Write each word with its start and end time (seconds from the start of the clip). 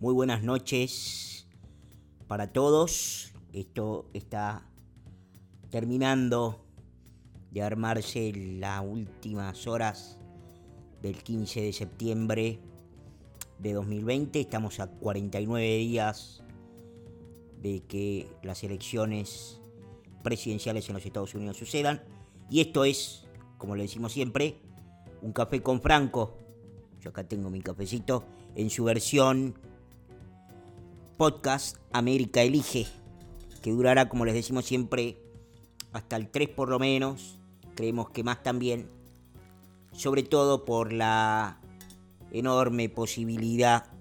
Muy 0.00 0.14
buenas 0.14 0.42
noches 0.42 1.46
para 2.26 2.54
todos. 2.54 3.34
Esto 3.52 4.08
está 4.14 4.66
terminando 5.68 6.64
de 7.50 7.60
armarse 7.60 8.32
las 8.32 8.82
últimas 8.82 9.66
horas 9.66 10.18
del 11.02 11.22
15 11.22 11.60
de 11.60 11.72
septiembre 11.74 12.60
de 13.58 13.74
2020. 13.74 14.40
Estamos 14.40 14.80
a 14.80 14.86
49 14.86 15.76
días 15.76 16.42
de 17.60 17.82
que 17.82 18.26
las 18.42 18.64
elecciones 18.64 19.60
presidenciales 20.22 20.88
en 20.88 20.94
los 20.94 21.04
Estados 21.04 21.34
Unidos 21.34 21.58
sucedan. 21.58 22.02
Y 22.48 22.62
esto 22.62 22.86
es, 22.86 23.26
como 23.58 23.76
le 23.76 23.82
decimos 23.82 24.14
siempre, 24.14 24.62
un 25.20 25.34
café 25.34 25.62
con 25.62 25.82
Franco. 25.82 26.38
Yo 27.02 27.10
acá 27.10 27.22
tengo 27.28 27.50
mi 27.50 27.60
cafecito 27.60 28.24
en 28.54 28.70
su 28.70 28.84
versión 28.84 29.68
podcast 31.20 31.76
América 31.92 32.40
Elige, 32.40 32.86
que 33.60 33.72
durará, 33.72 34.08
como 34.08 34.24
les 34.24 34.32
decimos 34.32 34.64
siempre, 34.64 35.18
hasta 35.92 36.16
el 36.16 36.30
3 36.30 36.48
por 36.48 36.70
lo 36.70 36.78
menos. 36.78 37.38
Creemos 37.74 38.08
que 38.08 38.24
más 38.24 38.42
también, 38.42 38.88
sobre 39.92 40.22
todo 40.22 40.64
por 40.64 40.94
la 40.94 41.60
enorme 42.30 42.88
posibilidad 42.88 43.92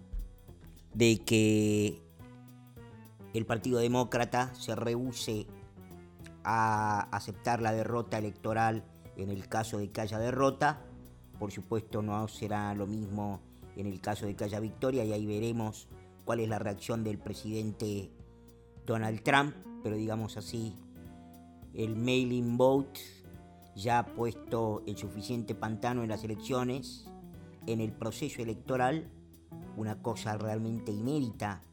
de 0.93 1.19
que 1.25 2.01
el 3.33 3.45
Partido 3.45 3.79
Demócrata 3.79 4.55
se 4.55 4.73
rehúse 4.73 5.45
a 6.45 7.01
aceptar 7.11 7.61
la 7.61 7.73
derrota 7.73 8.17
electoral 8.17 8.85
en 9.17 9.29
el 9.29 9.49
caso 9.49 9.79
de 9.79 9.91
que 9.91 9.99
haya 9.99 10.19
derrota. 10.19 10.85
Por 11.37 11.51
supuesto 11.51 12.01
no 12.01 12.29
será 12.29 12.73
lo 12.75 12.87
mismo 12.87 13.41
en 13.75 13.87
el 13.87 13.99
caso 13.99 14.25
de 14.25 14.37
que 14.37 14.45
haya 14.45 14.61
victoria 14.61 15.03
y 15.03 15.11
ahí 15.11 15.25
veremos 15.25 15.89
cuál 16.29 16.41
es 16.41 16.49
la 16.49 16.59
reacción 16.59 17.03
del 17.03 17.17
presidente 17.17 18.11
Donald 18.85 19.23
Trump, 19.23 19.55
pero 19.81 19.95
digamos 19.95 20.37
así, 20.37 20.75
el 21.73 21.95
mailing 21.95 22.55
vote 22.55 22.99
ya 23.75 23.97
ha 23.97 24.05
puesto 24.05 24.83
el 24.85 24.95
suficiente 24.95 25.55
pantano 25.55 26.03
en 26.03 26.09
las 26.09 26.23
elecciones, 26.23 27.09
en 27.65 27.81
el 27.81 27.91
proceso 27.91 28.43
electoral, 28.43 29.09
una 29.75 30.03
cosa 30.03 30.37
realmente 30.37 30.91
inédita 30.91 31.63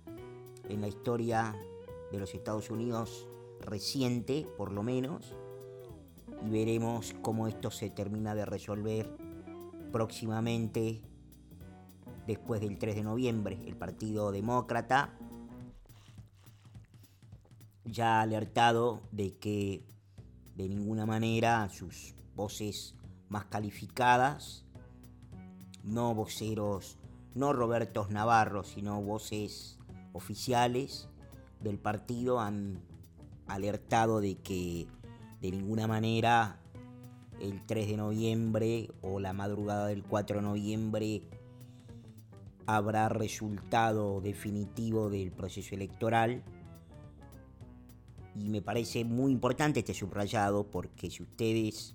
en 0.70 0.80
la 0.80 0.88
historia 0.88 1.54
de 2.10 2.18
los 2.18 2.32
Estados 2.32 2.70
Unidos 2.70 3.28
reciente, 3.60 4.48
por 4.56 4.72
lo 4.72 4.82
menos, 4.82 5.34
y 6.46 6.48
veremos 6.48 7.14
cómo 7.20 7.46
esto 7.46 7.70
se 7.70 7.90
termina 7.90 8.34
de 8.34 8.46
resolver 8.46 9.14
próximamente 9.92 11.02
después 12.26 12.60
del 12.60 12.78
3 12.78 12.96
de 12.96 13.02
noviembre. 13.02 13.60
El 13.66 13.76
Partido 13.76 14.32
Demócrata 14.32 15.12
ya 17.84 18.18
ha 18.18 18.22
alertado 18.22 19.00
de 19.12 19.36
que 19.36 19.84
de 20.56 20.68
ninguna 20.68 21.06
manera 21.06 21.68
sus 21.68 22.14
voces 22.34 22.94
más 23.28 23.44
calificadas, 23.46 24.64
no 25.82 26.14
voceros, 26.14 26.98
no 27.34 27.52
Robertos 27.52 28.10
Navarro, 28.10 28.64
sino 28.64 29.02
voces 29.02 29.78
oficiales 30.12 31.08
del 31.60 31.78
partido 31.78 32.40
han 32.40 32.82
alertado 33.46 34.20
de 34.20 34.36
que 34.38 34.86
de 35.40 35.50
ninguna 35.50 35.86
manera 35.86 36.58
el 37.40 37.64
3 37.66 37.88
de 37.88 37.96
noviembre 37.96 38.90
o 39.02 39.20
la 39.20 39.32
madrugada 39.32 39.86
del 39.86 40.02
4 40.02 40.36
de 40.36 40.42
noviembre 40.42 41.22
habrá 42.66 43.08
resultado 43.08 44.20
definitivo 44.20 45.08
del 45.08 45.30
proceso 45.32 45.74
electoral. 45.74 46.42
Y 48.34 48.48
me 48.48 48.60
parece 48.60 49.04
muy 49.04 49.32
importante 49.32 49.80
este 49.80 49.94
subrayado 49.94 50.64
porque 50.64 51.10
si 51.10 51.22
ustedes 51.22 51.94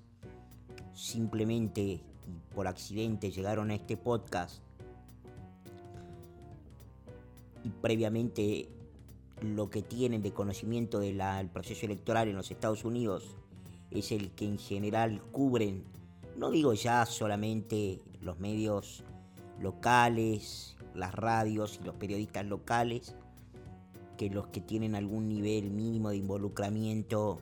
simplemente 0.93 2.01
por 2.55 2.67
accidente 2.67 3.31
llegaron 3.31 3.71
a 3.71 3.75
este 3.75 3.97
podcast 3.97 4.61
y 7.63 7.69
previamente 7.69 8.69
lo 9.41 9.69
que 9.69 9.81
tienen 9.81 10.21
de 10.21 10.31
conocimiento 10.31 10.99
del 10.99 11.21
proceso 11.51 11.85
electoral 11.85 12.27
en 12.27 12.35
los 12.35 12.51
Estados 12.51 12.85
Unidos 12.85 13.35
es 13.91 14.11
el 14.11 14.31
que 14.31 14.45
en 14.45 14.57
general 14.57 15.21
cubren, 15.31 15.83
no 16.37 16.49
digo 16.49 16.73
ya 16.73 17.05
solamente 17.05 18.01
los 18.21 18.39
medios 18.39 19.03
locales, 19.61 20.75
las 20.93 21.13
radios 21.13 21.79
y 21.81 21.85
los 21.85 21.95
periodistas 21.95 22.45
locales, 22.45 23.15
que 24.17 24.29
los 24.29 24.47
que 24.47 24.61
tienen 24.61 24.95
algún 24.95 25.27
nivel 25.27 25.71
mínimo 25.71 26.09
de 26.09 26.17
involucramiento 26.17 27.39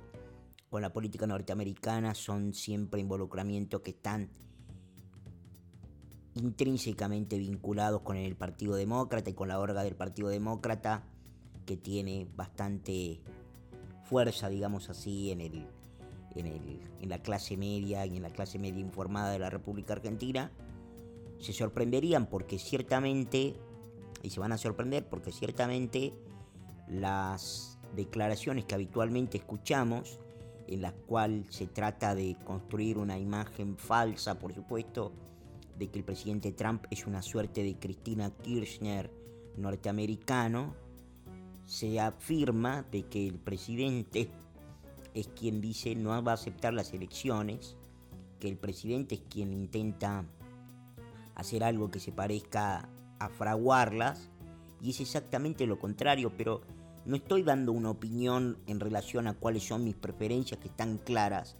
con 0.69 0.81
la 0.81 0.93
política 0.93 1.25
norteamericana 1.25 2.13
son 2.13 2.53
siempre 2.53 3.01
involucramientos 3.01 3.81
que 3.81 3.91
están 3.91 4.29
intrínsecamente 6.35 7.37
vinculados 7.37 8.01
con 8.01 8.15
el 8.15 8.35
Partido 8.35 8.75
Demócrata 8.75 9.29
y 9.29 9.33
con 9.33 9.47
la 9.47 9.59
orga 9.59 9.83
del 9.83 9.95
Partido 9.95 10.29
Demócrata, 10.29 11.03
que 11.65 11.75
tiene 11.75 12.27
bastante 12.35 13.19
fuerza, 14.03 14.47
digamos 14.47 14.89
así, 14.89 15.31
en, 15.31 15.41
el, 15.41 15.67
en, 16.35 16.45
el, 16.47 16.81
en 17.01 17.09
la 17.09 17.19
clase 17.21 17.57
media 17.57 18.05
y 18.05 18.17
en 18.17 18.23
la 18.23 18.29
clase 18.29 18.59
media 18.59 18.79
informada 18.79 19.31
de 19.31 19.39
la 19.39 19.49
República 19.49 19.93
Argentina 19.93 20.51
se 21.39 21.53
sorprenderían 21.53 22.27
porque 22.27 22.59
ciertamente, 22.59 23.55
y 24.21 24.29
se 24.29 24.39
van 24.39 24.51
a 24.51 24.57
sorprender 24.57 25.07
porque 25.07 25.31
ciertamente 25.31 26.13
las 26.87 27.79
declaraciones 27.95 28.65
que 28.65 28.75
habitualmente 28.75 29.37
escuchamos, 29.37 30.19
en 30.67 30.81
las 30.81 30.93
cuales 30.93 31.47
se 31.49 31.65
trata 31.65 32.13
de 32.13 32.37
construir 32.45 32.97
una 32.97 33.17
imagen 33.17 33.77
falsa, 33.77 34.37
por 34.37 34.53
supuesto, 34.53 35.11
de 35.77 35.89
que 35.89 35.99
el 35.99 36.05
presidente 36.05 36.51
Trump 36.51 36.85
es 36.91 37.07
una 37.07 37.21
suerte 37.21 37.63
de 37.63 37.79
Cristina 37.79 38.31
Kirchner 38.43 39.09
norteamericano, 39.57 40.75
se 41.65 41.99
afirma 41.99 42.83
de 42.91 43.03
que 43.03 43.27
el 43.27 43.39
presidente 43.39 44.29
es 45.13 45.27
quien 45.29 45.61
dice 45.61 45.95
no 45.95 46.21
va 46.23 46.31
a 46.31 46.35
aceptar 46.35 46.73
las 46.73 46.93
elecciones, 46.93 47.77
que 48.39 48.49
el 48.49 48.57
presidente 48.57 49.15
es 49.15 49.21
quien 49.29 49.53
intenta 49.53 50.25
hacer 51.39 51.63
algo 51.63 51.91
que 51.91 51.99
se 51.99 52.11
parezca 52.11 52.89
a 53.19 53.29
fraguarlas, 53.29 54.29
y 54.81 54.91
es 54.91 55.01
exactamente 55.01 55.65
lo 55.67 55.79
contrario, 55.79 56.31
pero 56.37 56.61
no 57.05 57.15
estoy 57.15 57.43
dando 57.43 57.71
una 57.71 57.89
opinión 57.89 58.57
en 58.67 58.79
relación 58.79 59.27
a 59.27 59.33
cuáles 59.33 59.67
son 59.67 59.83
mis 59.83 59.95
preferencias 59.95 60.59
que 60.59 60.67
están 60.67 60.97
claras, 60.97 61.57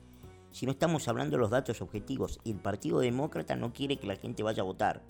sino 0.52 0.72
estamos 0.72 1.08
hablando 1.08 1.38
de 1.38 1.42
los 1.42 1.50
datos 1.50 1.82
objetivos. 1.82 2.40
El 2.46 2.56
Partido 2.56 3.00
Demócrata 3.00 3.56
no 3.56 3.74
quiere 3.74 3.98
que 3.98 4.08
la 4.08 4.16
gente 4.16 4.44
vaya 4.44 4.62
a 4.62 4.66
votar. 4.66 5.04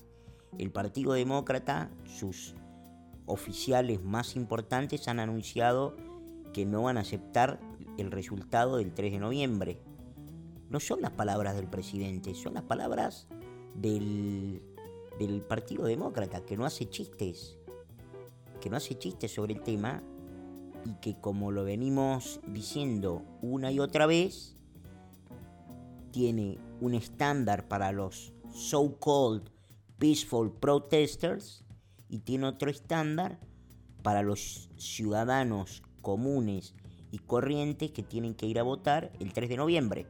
El 0.58 0.72
Partido 0.72 1.14
Demócrata, 1.14 1.90
sus 2.06 2.56
oficiales 3.26 4.04
más 4.04 4.36
importantes 4.36 5.08
han 5.08 5.20
anunciado 5.20 5.96
que 6.54 6.66
no 6.66 6.84
van 6.84 6.98
a 6.98 7.02
aceptar 7.02 7.60
el 7.98 8.12
resultado 8.12 8.78
del 8.78 8.94
3 8.94 9.14
de 9.14 9.20
noviembre. 9.20 9.82
No 10.70 10.80
son 10.80 11.02
las 11.02 11.12
palabras 11.12 11.56
del 11.56 11.68
presidente, 11.68 12.34
son 12.34 12.56
las 12.56 12.64
palabras 12.64 13.28
del, 13.76 14.62
del 15.18 15.42
Partido 15.42 15.86
Demócrata, 15.86 16.42
que 16.42 16.58
no 16.58 16.66
hace 16.66 16.90
chistes, 16.90 17.58
que 18.62 18.70
no 18.70 18.78
hace 18.78 18.98
chistes 18.98 19.34
sobre 19.34 19.54
el 19.54 19.62
tema 19.62 20.04
y 20.86 20.94
que 21.02 21.20
como 21.20 21.52
lo 21.52 21.64
venimos 21.64 22.40
diciendo 22.48 23.24
una 23.42 23.72
y 23.72 23.80
otra 23.80 24.06
vez, 24.06 24.56
tiene 26.12 26.58
un 26.82 26.94
estándar 26.94 27.68
para 27.68 27.92
los 27.92 28.34
so-called 28.52 29.44
peaceful 29.98 30.52
protesters 30.52 31.64
y 32.08 32.20
tiene 32.20 32.48
otro 32.48 32.70
estándar 32.70 33.40
para 34.02 34.24
los 34.24 34.70
ciudadanos 34.78 35.84
comunes 36.02 36.74
y 37.12 37.20
corrientes 37.20 37.92
que 37.92 38.04
tienen 38.04 38.34
que 38.34 38.46
ir 38.46 38.60
a 38.60 38.64
votar 38.64 39.12
el 39.20 39.34
3 39.34 39.50
de 39.50 39.58
noviembre. 39.58 40.08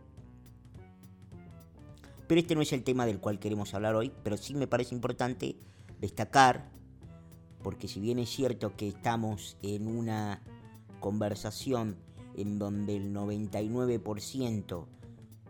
Pero 2.30 2.42
este 2.42 2.54
no 2.54 2.62
es 2.62 2.72
el 2.74 2.84
tema 2.84 3.08
del 3.08 3.20
cual 3.20 3.40
queremos 3.40 3.74
hablar 3.74 3.96
hoy, 3.96 4.12
pero 4.24 4.38
sí 4.38 4.54
me 4.54 4.68
parece 4.68 4.94
importante 4.94 5.56
destacar, 6.00 6.70
porque 7.64 7.88
si 7.88 8.00
bien 8.00 8.20
es 8.20 8.30
cierto 8.30 8.76
que 8.78 8.88
estamos 8.88 9.58
en 9.64 9.88
una 9.88 10.44
conversación 11.00 11.98
en 12.36 12.60
donde 12.60 12.98
el 12.98 13.12
99% 13.16 14.86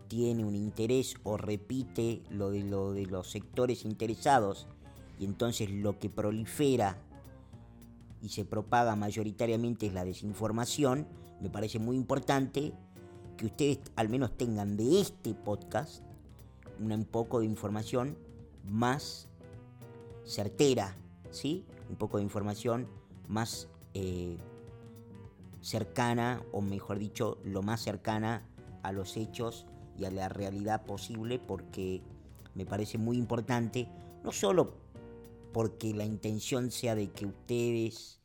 tiene 0.07 0.45
un 0.45 0.55
interés 0.55 1.15
o 1.23 1.35
repite 1.35 2.23
lo 2.29 2.49
de, 2.49 2.63
lo 2.63 2.93
de 2.93 3.07
los 3.07 3.29
sectores 3.29 3.83
interesados, 3.83 4.65
y 5.19 5.25
entonces 5.25 5.69
lo 5.69 5.99
que 5.99 6.09
prolifera 6.09 6.97
y 8.21 8.29
se 8.29 8.45
propaga 8.45 8.95
mayoritariamente 8.95 9.87
es 9.87 9.93
la 9.93 10.05
desinformación, 10.05 11.09
me 11.41 11.49
parece 11.49 11.77
muy 11.77 11.97
importante 11.97 12.71
que 13.35 13.47
ustedes 13.47 13.79
al 13.97 14.07
menos 14.07 14.37
tengan 14.37 14.77
de 14.77 15.01
este 15.01 15.33
podcast 15.33 16.08
un 16.79 17.05
poco 17.05 17.39
de 17.39 17.45
información 17.45 18.17
más 18.63 19.27
certera, 20.23 20.95
¿sí? 21.31 21.65
un 21.89 21.95
poco 21.95 22.17
de 22.17 22.23
información 22.23 22.87
más 23.27 23.67
eh, 23.93 24.37
cercana, 25.61 26.43
o 26.51 26.61
mejor 26.61 26.99
dicho, 26.99 27.37
lo 27.43 27.61
más 27.61 27.81
cercana 27.81 28.47
a 28.83 28.91
los 28.91 29.17
hechos 29.17 29.65
y 29.97 30.05
a 30.05 30.11
la 30.11 30.29
realidad 30.29 30.85
posible, 30.85 31.39
porque 31.39 32.01
me 32.55 32.65
parece 32.65 32.97
muy 32.97 33.17
importante, 33.17 33.87
no 34.23 34.31
solo 34.31 34.73
porque 35.51 35.93
la 35.93 36.05
intención 36.05 36.71
sea 36.71 36.95
de 36.95 37.09
que 37.11 37.25
ustedes, 37.25 38.19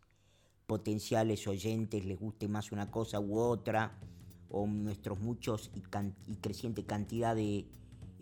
potenciales 0.66 1.46
oyentes, 1.46 2.04
les 2.04 2.18
guste 2.18 2.48
más 2.48 2.70
una 2.72 2.90
cosa 2.90 3.18
u 3.20 3.38
otra, 3.38 3.98
o 4.50 4.66
nuestros 4.66 5.18
muchos 5.18 5.70
y, 5.74 5.82
y 6.30 6.36
creciente 6.36 6.84
cantidad 6.84 7.34
de 7.34 7.66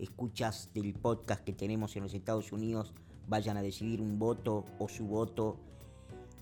escuchas 0.03 0.69
del 0.73 0.93
podcast 0.93 1.43
que 1.43 1.53
tenemos 1.53 1.95
en 1.95 2.03
los 2.03 2.13
Estados 2.13 2.51
Unidos 2.51 2.93
vayan 3.27 3.57
a 3.57 3.61
decidir 3.61 4.01
un 4.01 4.19
voto 4.19 4.65
o 4.79 4.89
su 4.89 5.05
voto 5.05 5.57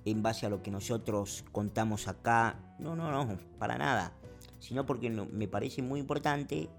en 0.06 0.24
base 0.24 0.46
a 0.46 0.50
lo 0.50 0.64
que 0.64 0.72
nosotros 0.72 1.46
contamos 1.52 2.08
acá. 2.08 2.60
No, 2.80 2.96
no, 2.96 3.12
no, 3.12 3.38
para 3.60 3.78
nada. 3.78 4.14
Sino 4.60 4.86
porque 4.86 5.10
me 5.10 5.48
parece 5.48 5.82
muy 5.82 6.00
importante 6.00 6.70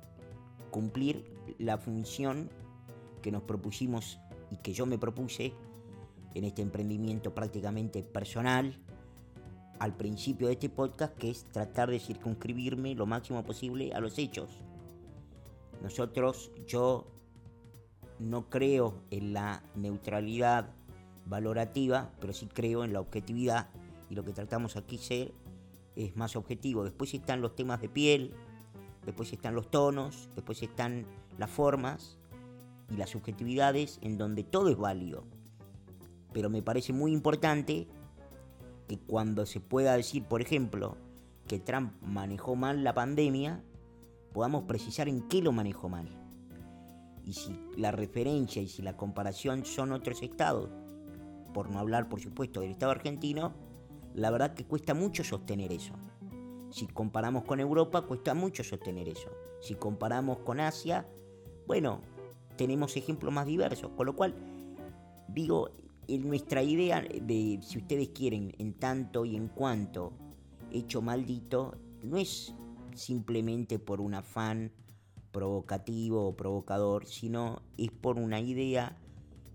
cumplir 0.70 1.24
la 1.58 1.78
función 1.78 2.50
que 3.20 3.30
nos 3.30 3.42
propusimos 3.42 4.18
y 4.50 4.56
que 4.56 4.72
yo 4.72 4.86
me 4.86 4.98
propuse 4.98 5.52
en 6.34 6.44
este 6.44 6.62
emprendimiento 6.62 7.34
prácticamente 7.34 8.02
personal 8.02 8.78
al 9.78 9.96
principio 9.96 10.46
de 10.46 10.54
este 10.54 10.68
podcast, 10.68 11.16
que 11.16 11.30
es 11.30 11.44
tratar 11.44 11.90
de 11.90 11.98
circunscribirme 11.98 12.94
lo 12.94 13.06
máximo 13.06 13.42
posible 13.44 13.92
a 13.92 14.00
los 14.00 14.16
hechos. 14.18 14.48
Nosotros, 15.82 16.52
yo 16.64 17.08
no 18.20 18.48
creo 18.48 19.02
en 19.10 19.32
la 19.32 19.64
neutralidad 19.74 20.70
valorativa, 21.26 22.12
pero 22.20 22.32
sí 22.32 22.46
creo 22.46 22.84
en 22.84 22.92
la 22.92 23.00
objetividad 23.00 23.68
y 24.08 24.14
lo 24.14 24.24
que 24.24 24.32
tratamos 24.32 24.76
aquí 24.76 24.96
ser 24.96 25.32
es 25.96 26.16
más 26.16 26.36
objetivo. 26.36 26.84
Después 26.84 27.12
están 27.14 27.40
los 27.40 27.56
temas 27.56 27.80
de 27.80 27.88
piel, 27.88 28.32
después 29.04 29.32
están 29.32 29.56
los 29.56 29.72
tonos, 29.72 30.30
después 30.36 30.62
están 30.62 31.04
las 31.36 31.50
formas 31.50 32.16
y 32.88 32.96
las 32.96 33.10
subjetividades 33.10 33.98
en 34.02 34.18
donde 34.18 34.44
todo 34.44 34.68
es 34.68 34.76
válido. 34.76 35.24
Pero 36.32 36.48
me 36.48 36.62
parece 36.62 36.92
muy 36.92 37.12
importante 37.12 37.88
que 38.86 39.00
cuando 39.00 39.46
se 39.46 39.58
pueda 39.58 39.96
decir, 39.96 40.24
por 40.26 40.42
ejemplo, 40.42 40.96
que 41.48 41.58
Trump 41.58 41.92
manejó 42.02 42.54
mal 42.54 42.84
la 42.84 42.94
pandemia, 42.94 43.64
podamos 44.32 44.64
precisar 44.64 45.08
en 45.08 45.28
qué 45.28 45.42
lo 45.42 45.52
manejó 45.52 45.88
mal. 45.88 46.08
Y 47.24 47.34
si 47.34 47.58
la 47.76 47.92
referencia 47.92 48.60
y 48.60 48.68
si 48.68 48.82
la 48.82 48.96
comparación 48.96 49.64
son 49.64 49.92
otros 49.92 50.22
estados, 50.22 50.70
por 51.52 51.70
no 51.70 51.78
hablar 51.78 52.08
por 52.08 52.20
supuesto 52.20 52.60
del 52.60 52.70
estado 52.70 52.92
argentino, 52.92 53.52
la 54.14 54.30
verdad 54.30 54.54
que 54.54 54.64
cuesta 54.64 54.94
mucho 54.94 55.22
sostener 55.22 55.72
eso. 55.72 55.94
Si 56.70 56.86
comparamos 56.86 57.44
con 57.44 57.60
Europa, 57.60 58.02
cuesta 58.02 58.34
mucho 58.34 58.64
sostener 58.64 59.08
eso. 59.08 59.28
Si 59.60 59.74
comparamos 59.74 60.38
con 60.38 60.58
Asia, 60.58 61.06
bueno, 61.66 62.00
tenemos 62.56 62.96
ejemplos 62.96 63.32
más 63.32 63.46
diversos. 63.46 63.90
Con 63.96 64.06
lo 64.06 64.16
cual, 64.16 64.34
digo, 65.28 65.70
en 66.08 66.26
nuestra 66.26 66.62
idea 66.62 67.00
de, 67.00 67.58
si 67.62 67.78
ustedes 67.78 68.08
quieren, 68.08 68.54
en 68.58 68.74
tanto 68.74 69.24
y 69.24 69.36
en 69.36 69.48
cuanto 69.48 70.12
hecho 70.70 71.02
maldito, 71.02 71.76
no 72.02 72.16
es 72.16 72.54
simplemente 72.94 73.78
por 73.78 74.00
un 74.00 74.14
afán 74.14 74.72
provocativo 75.32 76.26
o 76.26 76.36
provocador, 76.36 77.06
sino 77.06 77.62
es 77.78 77.90
por 77.90 78.18
una 78.18 78.40
idea 78.40 78.96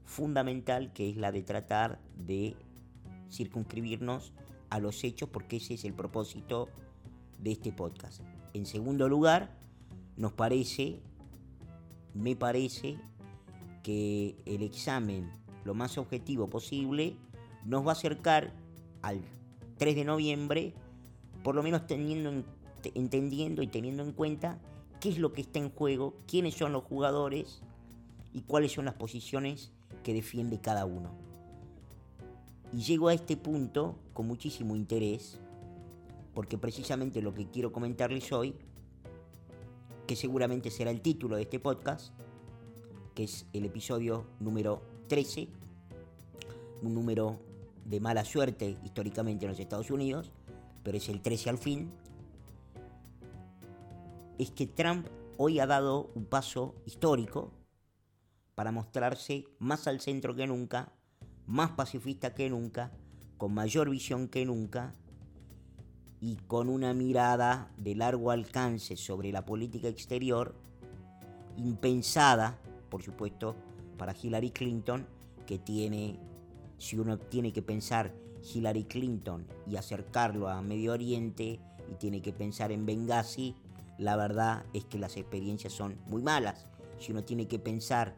fundamental 0.06 0.92
que 0.94 1.10
es 1.10 1.18
la 1.18 1.32
de 1.32 1.44
tratar 1.44 2.00
de 2.18 2.56
circunscribirnos 3.32 4.34
a 4.70 4.80
los 4.80 5.04
hechos 5.04 5.30
porque 5.30 5.58
ese 5.58 5.76
es 5.76 5.86
el 5.86 5.94
propósito 5.94 6.70
de 7.40 7.52
este 7.52 7.72
podcast. 7.72 8.22
En 8.54 8.66
segundo 8.66 9.08
lugar, 9.08 9.56
nos 10.16 10.34
parece, 10.34 11.00
me 12.14 12.36
parece 12.36 12.98
que 13.84 14.36
el 14.46 14.64
examen 14.64 15.32
lo 15.64 15.74
más 15.74 15.98
objetivo 15.98 16.50
posible 16.50 17.16
nos 17.66 17.86
va 17.86 17.90
a 17.90 17.94
acercar 17.94 18.54
al 19.02 19.22
3 19.78 19.96
de 19.96 20.06
noviembre, 20.06 20.74
por 21.44 21.56
lo 21.56 21.62
menos 21.62 21.86
teniendo 21.86 22.32
entendiendo 22.96 23.62
y 23.62 23.68
teniendo 23.68 24.04
en 24.04 24.12
cuenta 24.12 24.60
qué 25.00 25.10
es 25.10 25.18
lo 25.18 25.34
que 25.34 25.42
está 25.42 25.60
en 25.60 25.70
juego, 25.70 26.16
quiénes 26.28 26.56
son 26.56 26.74
los 26.74 26.84
jugadores 26.84 27.62
y 28.34 28.42
cuáles 28.42 28.72
son 28.72 28.86
las 28.86 28.96
posiciones 28.96 29.72
que 30.04 30.14
defiende 30.14 30.60
cada 30.60 30.86
uno. 30.86 31.12
Y 32.74 32.82
llego 32.82 33.08
a 33.08 33.14
este 33.14 33.38
punto 33.38 33.96
con 34.14 34.28
muchísimo 34.28 34.76
interés, 34.76 35.40
porque 36.34 36.58
precisamente 36.58 37.22
lo 37.22 37.34
que 37.34 37.48
quiero 37.48 37.72
comentarles 37.72 38.32
hoy, 38.32 38.56
que 40.06 40.16
seguramente 40.16 40.72
será 40.72 40.92
el 40.92 41.02
título 41.02 41.36
de 41.36 41.44
este 41.44 41.60
podcast, 41.60 42.14
que 43.16 43.24
es 43.24 43.46
el 43.54 43.66
episodio 43.66 44.26
número 44.40 44.82
13, 45.08 45.48
un 46.84 46.94
número 46.94 47.40
de 47.86 48.00
mala 48.00 48.24
suerte 48.26 48.78
históricamente 48.84 49.46
en 49.46 49.52
los 49.52 49.60
Estados 49.60 49.90
Unidos, 49.90 50.32
pero 50.84 50.98
es 50.98 51.10
el 51.10 51.22
13 51.22 51.50
al 51.50 51.58
fin, 51.58 51.92
es 54.38 54.52
que 54.52 54.68
Trump 54.68 55.08
hoy 55.38 55.60
ha 55.60 55.68
dado 55.68 56.12
un 56.16 56.26
paso 56.26 56.76
histórico 56.86 57.52
para 58.56 58.72
mostrarse 58.72 59.46
más 59.60 59.88
al 59.88 60.00
centro 60.00 60.36
que 60.36 60.48
nunca, 60.48 60.92
más 61.46 61.72
pacifista 61.72 62.34
que 62.34 62.50
nunca, 62.50 62.92
con 63.38 63.54
mayor 63.54 63.90
visión 63.90 64.28
que 64.28 64.46
nunca 64.46 64.96
y 66.20 66.38
con 66.48 66.70
una 66.70 66.94
mirada 66.94 67.72
de 67.78 67.96
largo 67.96 68.32
alcance 68.32 68.98
sobre 68.98 69.32
la 69.32 69.46
política 69.46 69.88
exterior, 69.88 70.56
impensada, 71.56 72.60
por 72.90 73.04
supuesto, 73.04 73.56
para 73.98 74.16
Hillary 74.20 74.52
Clinton, 74.52 75.06
que 75.46 75.60
tiene, 75.60 76.20
si 76.78 76.98
uno 76.98 77.20
tiene 77.20 77.54
que 77.54 77.62
pensar 77.62 78.14
Hillary 78.54 78.86
Clinton 78.86 79.46
y 79.68 79.76
acercarlo 79.76 80.50
a 80.50 80.62
Medio 80.62 80.94
Oriente 80.94 81.60
y 81.92 81.96
tiene 81.96 82.22
que 82.22 82.34
pensar 82.34 82.72
en 82.72 82.86
Benghazi, 82.86 83.56
la 83.98 84.16
verdad 84.16 84.66
es 84.74 84.86
que 84.86 85.00
las 85.00 85.18
experiencias 85.18 85.74
son 85.74 85.98
muy 86.08 86.22
malas. 86.22 86.68
Si 87.00 87.12
uno 87.12 87.24
tiene 87.24 87.48
que 87.48 87.60
pensar 87.60 88.16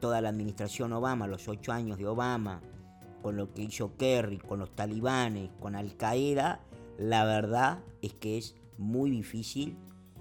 toda 0.00 0.20
la 0.20 0.30
administración 0.30 0.92
Obama, 0.92 1.26
los 1.26 1.48
ocho 1.48 1.72
años 1.72 1.98
de 1.98 2.06
Obama, 2.06 2.62
con 3.22 3.36
lo 3.36 3.52
que 3.52 3.62
hizo 3.62 3.96
Kerry, 3.96 4.38
con 4.38 4.58
los 4.58 4.74
talibanes, 4.74 5.50
con 5.60 5.76
Al 5.76 5.96
Qaeda, 5.96 6.60
la 6.98 7.24
verdad 7.24 7.80
es 8.02 8.14
que 8.14 8.38
es 8.38 8.56
muy 8.78 9.10
difícil 9.10 9.76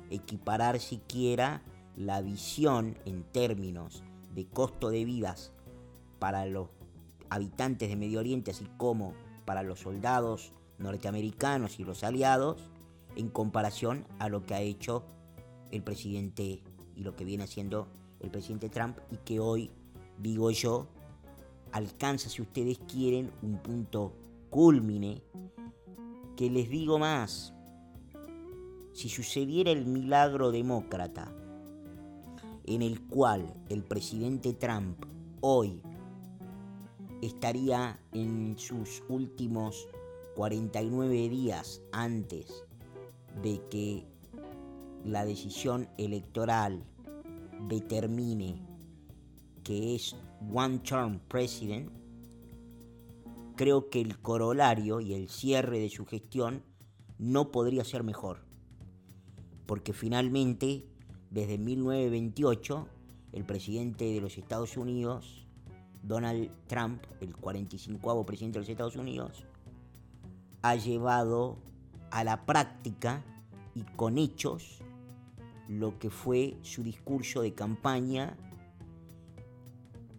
equiparar 0.10 0.80
siquiera 0.80 1.62
la 1.96 2.22
visión 2.22 2.98
en 3.06 3.24
términos 3.24 4.04
de 4.34 4.48
costo 4.48 4.90
de 4.90 5.06
vidas 5.06 5.52
para 6.20 6.46
los 6.46 6.70
habitantes 7.30 7.90
de 7.90 7.96
Medio 7.96 8.20
Oriente, 8.20 8.52
así 8.52 8.68
como 8.78 9.14
para 9.46 9.64
los 9.64 9.80
soldados 9.80 10.52
norteamericanos 10.78 11.80
y 11.80 11.84
los 11.84 12.04
aliados, 12.04 12.70
en 13.16 13.30
comparación 13.30 14.06
a 14.20 14.30
lo 14.30 14.46
que 14.46 14.54
ha 14.54 14.62
hecho 14.62 15.04
el 15.72 15.84
presidente 15.84 16.64
y 16.96 17.04
lo 17.04 17.16
que 17.16 17.26
viene 17.26 17.44
haciendo 17.44 17.88
el 18.20 18.32
presidente 18.32 18.70
Trump 18.70 18.98
y 19.12 19.18
que 19.18 19.40
hoy, 19.40 19.72
digo 20.18 20.52
yo, 20.52 20.88
alcanza, 21.72 22.30
si 22.30 22.42
ustedes 22.42 22.80
quieren, 22.80 23.32
un 23.42 23.58
punto 23.58 24.14
culmine, 24.50 25.22
que 26.36 26.50
les 26.50 26.70
digo 26.70 27.00
más, 27.00 27.54
si 28.94 29.10
sucediera 29.10 29.72
el 29.72 29.86
milagro 29.86 30.52
demócrata, 30.52 31.32
en 32.66 32.82
el 32.82 33.02
cual 33.02 33.54
el 33.70 33.84
presidente 33.84 34.54
Trump 34.54 35.06
hoy 35.42 35.82
estaría 37.22 38.00
en 38.12 38.58
sus 38.58 39.04
últimos 39.10 39.88
49 40.36 41.30
días 41.30 41.82
antes 41.92 42.66
de 43.42 43.62
que 43.70 44.06
la 45.06 45.26
decisión 45.26 45.88
electoral 45.98 46.84
determine 47.68 48.62
que 49.64 49.96
es 49.96 50.16
one 50.54 50.80
term 50.80 51.20
president, 51.28 51.92
creo 53.56 53.90
que 53.90 54.02
el 54.02 54.20
corolario 54.20 55.00
y 55.02 55.14
el 55.14 55.30
cierre 55.30 55.80
de 55.80 55.90
su 55.90 56.06
gestión 56.06 56.64
no 57.18 57.52
podría 57.52 57.84
ser 57.84 58.04
mejor. 58.04 58.46
Porque 59.66 59.94
finalmente, 59.94 60.88
desde 61.30 61.58
1928, 61.58 62.88
el 63.34 63.46
presidente 63.46 64.06
de 64.06 64.22
los 64.22 64.38
Estados 64.38 64.78
Unidos, 64.78 65.46
Donald 66.02 66.50
Trump, 66.68 67.04
el 67.20 67.36
45 67.36 68.26
presidente 68.26 68.60
de 68.60 68.62
los 68.64 68.70
Estados 68.70 68.96
Unidos, 68.96 69.46
ha 70.62 70.76
llevado 70.76 71.58
a 72.12 72.24
la 72.24 72.46
práctica 72.46 73.24
y 73.76 73.84
con 73.96 74.18
hechos 74.18 74.80
lo 75.68 76.00
que 76.00 76.10
fue 76.10 76.58
su 76.64 76.84
discurso 76.84 77.42
de 77.42 77.54
campaña 77.54 78.36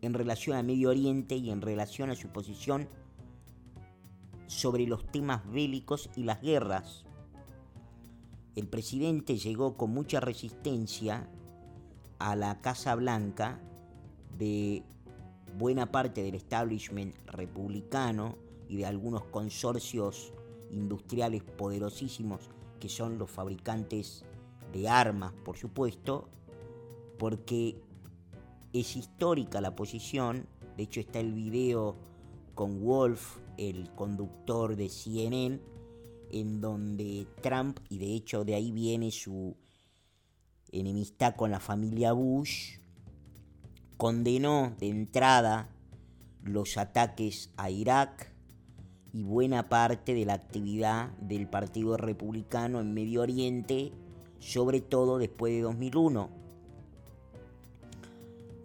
en 0.01 0.15
relación 0.15 0.57
a 0.57 0.63
Medio 0.63 0.91
Oriente 0.91 1.37
y 1.37 1.51
en 1.51 1.61
relación 1.61 2.11
a 2.11 2.15
su 2.15 2.29
posición 2.29 2.89
sobre 4.47 4.87
los 4.87 5.07
temas 5.11 5.49
bélicos 5.51 6.11
y 6.17 6.25
las 6.25 6.41
guerras. 6.41 7.05
El 8.57 8.67
presidente 8.67 9.37
llegó 9.37 9.77
con 9.77 9.91
mucha 9.91 10.21
resistencia 10.21 11.29
a 12.19 12.37
la 12.37 12.61
Casa 12.61 12.95
Blanca 12.95 13.61
de 14.39 14.83
buena 15.59 15.91
parte 15.91 16.23
del 16.23 16.35
establishment 16.35 17.15
republicano 17.27 18.37
y 18.69 18.77
de 18.77 18.87
algunos 18.87 19.25
consorcios 19.25 20.33
industriales 20.71 21.43
poderosísimos 21.43 22.51
que 22.79 22.89
son 22.89 23.19
los 23.19 23.31
fabricantes 23.31 24.25
de 24.73 24.89
armas, 24.89 25.33
por 25.45 25.57
supuesto, 25.57 26.29
porque 27.19 27.81
es 28.73 28.97
histórica 28.97 29.61
la 29.61 29.77
posición, 29.77 30.47
de 30.77 30.85
hecho 30.85 31.01
está 31.01 31.21
el 31.21 31.33
video 31.33 31.97
con 32.55 32.83
Wolf, 32.83 33.39
el 33.59 33.91
conductor 33.95 34.77
de 34.77 34.89
CNN, 34.89 35.61
en 36.33 36.61
donde 36.61 37.27
Trump, 37.43 37.81
y 37.89 37.99
de 37.99 38.15
hecho 38.15 38.45
de 38.45 38.55
ahí 38.55 38.71
viene 38.71 39.11
su 39.11 39.57
enemistad 40.73 41.35
con 41.37 41.51
la 41.51 41.61
familia 41.61 42.13
Bush, 42.13 42.79
condenó 43.97 44.75
de 44.79 44.89
entrada 44.89 45.69
los 46.43 46.79
ataques 46.79 47.51
a 47.57 47.71
Irak 47.71 48.30
y 49.13 49.23
buena 49.23 49.69
parte 49.69 50.15
de 50.15 50.25
la 50.25 50.35
actividad 50.35 51.11
del 51.19 51.49
Partido 51.49 51.97
Republicano 51.97 52.81
en 52.81 52.95
Medio 52.95 53.23
Oriente, 53.23 53.93
sobre 54.39 54.81
todo 54.81 55.19
después 55.19 55.53
de 55.53 55.63
2001. 55.63 56.31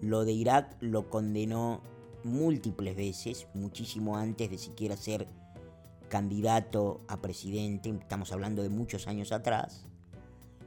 Lo 0.01 0.23
de 0.23 0.33
Irak 0.33 0.77
lo 0.81 1.09
condenó 1.09 1.81
múltiples 2.23 2.95
veces, 2.95 3.47
muchísimo 3.53 4.17
antes 4.17 4.49
de 4.51 4.57
siquiera 4.57 4.95
ser 4.97 5.27
candidato 6.09 7.01
a 7.07 7.21
presidente, 7.21 7.89
estamos 7.89 8.31
hablando 8.31 8.61
de 8.61 8.69
muchos 8.69 9.07
años 9.07 9.31
atrás. 9.31 9.85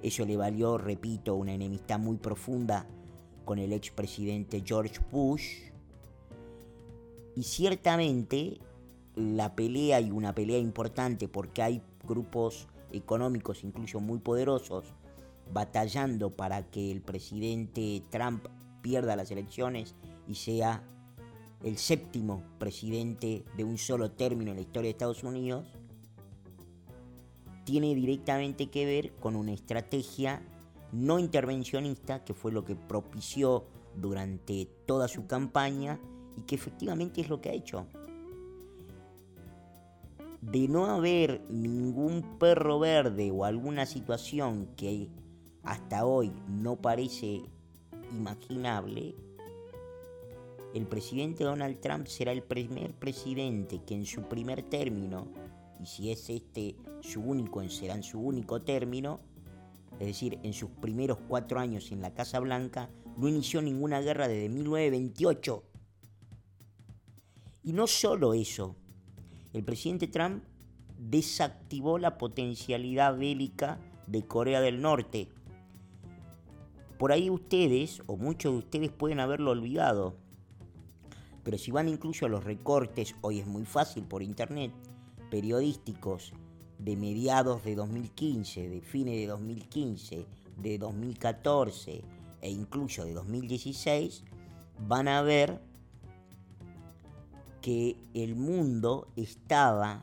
Eso 0.02 0.24
le 0.24 0.36
valió, 0.36 0.78
repito, 0.78 1.34
una 1.34 1.52
enemistad 1.52 1.98
muy 1.98 2.16
profunda 2.16 2.86
con 3.44 3.58
el 3.58 3.72
expresidente 3.72 4.62
George 4.64 5.00
Bush. 5.10 5.70
Y 7.34 7.42
ciertamente 7.44 8.58
la 9.18 9.56
pelea 9.56 10.00
y 10.00 10.12
una 10.12 10.32
pelea 10.32 10.58
importante 10.58 11.26
porque 11.26 11.60
hay 11.60 11.82
grupos 12.06 12.68
económicos 12.92 13.64
incluso 13.64 13.98
muy 13.98 14.20
poderosos 14.20 14.94
batallando 15.52 16.30
para 16.30 16.70
que 16.70 16.92
el 16.92 17.00
presidente 17.00 18.02
Trump 18.10 18.46
pierda 18.80 19.16
las 19.16 19.32
elecciones 19.32 19.96
y 20.28 20.36
sea 20.36 20.84
el 21.64 21.78
séptimo 21.78 22.44
presidente 22.60 23.44
de 23.56 23.64
un 23.64 23.76
solo 23.76 24.12
término 24.12 24.52
en 24.52 24.58
la 24.58 24.62
historia 24.62 24.88
de 24.88 24.92
Estados 24.92 25.24
Unidos, 25.24 25.66
tiene 27.64 27.94
directamente 27.96 28.70
que 28.70 28.86
ver 28.86 29.12
con 29.16 29.34
una 29.34 29.52
estrategia 29.52 30.42
no 30.92 31.18
intervencionista, 31.18 32.24
que 32.24 32.34
fue 32.34 32.52
lo 32.52 32.64
que 32.64 32.76
propició 32.76 33.66
durante 33.96 34.66
toda 34.86 35.08
su 35.08 35.26
campaña 35.26 35.98
y 36.36 36.42
que 36.42 36.54
efectivamente 36.54 37.20
es 37.20 37.28
lo 37.28 37.40
que 37.40 37.50
ha 37.50 37.54
hecho. 37.54 37.88
De 40.40 40.68
no 40.68 40.86
haber 40.86 41.42
ningún 41.50 42.38
perro 42.38 42.78
verde 42.78 43.30
o 43.30 43.44
alguna 43.44 43.86
situación 43.86 44.68
que 44.76 45.08
hasta 45.62 46.06
hoy 46.06 46.32
no 46.48 46.76
parece 46.76 47.42
imaginable, 48.12 49.16
el 50.74 50.86
presidente 50.86 51.44
Donald 51.44 51.80
Trump 51.80 52.06
será 52.06 52.32
el 52.32 52.42
primer 52.42 52.94
presidente 52.94 53.80
que 53.84 53.94
en 53.94 54.06
su 54.06 54.22
primer 54.22 54.62
término, 54.62 55.26
y 55.80 55.86
si 55.86 56.10
es 56.12 56.30
este 56.30 56.76
su 57.00 57.20
único, 57.20 57.66
será 57.68 58.00
su 58.02 58.20
único 58.20 58.62
término, 58.62 59.20
es 59.98 60.06
decir, 60.06 60.38
en 60.42 60.52
sus 60.52 60.70
primeros 60.70 61.18
cuatro 61.26 61.58
años 61.58 61.90
en 61.90 62.00
la 62.00 62.14
Casa 62.14 62.38
Blanca, 62.38 62.90
no 63.16 63.28
inició 63.28 63.60
ninguna 63.60 64.00
guerra 64.00 64.28
desde 64.28 64.48
1928. 64.48 65.64
Y 67.64 67.72
no 67.72 67.86
solo 67.86 68.34
eso, 68.34 68.76
el 69.52 69.64
presidente 69.64 70.06
Trump 70.06 70.42
desactivó 70.98 71.98
la 71.98 72.18
potencialidad 72.18 73.16
bélica 73.16 73.78
de 74.06 74.26
Corea 74.26 74.60
del 74.60 74.82
Norte. 74.82 75.28
Por 76.98 77.12
ahí 77.12 77.30
ustedes, 77.30 78.02
o 78.06 78.16
muchos 78.16 78.52
de 78.52 78.58
ustedes 78.58 78.90
pueden 78.90 79.20
haberlo 79.20 79.52
olvidado, 79.52 80.16
pero 81.44 81.56
si 81.56 81.70
van 81.70 81.88
incluso 81.88 82.26
a 82.26 82.28
los 82.28 82.44
recortes, 82.44 83.14
hoy 83.20 83.38
es 83.38 83.46
muy 83.46 83.64
fácil 83.64 84.04
por 84.04 84.22
internet, 84.22 84.72
periodísticos 85.30 86.32
de 86.78 86.96
mediados 86.96 87.64
de 87.64 87.74
2015, 87.74 88.68
de 88.68 88.80
fines 88.80 89.16
de 89.16 89.26
2015, 89.26 90.26
de 90.58 90.78
2014 90.78 92.02
e 92.40 92.50
incluso 92.50 93.04
de 93.04 93.14
2016, 93.14 94.24
van 94.86 95.08
a 95.08 95.22
ver 95.22 95.60
que 97.68 97.98
el 98.14 98.34
mundo 98.34 99.08
estaba 99.14 100.00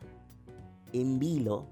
en 0.92 1.18
vilo 1.18 1.66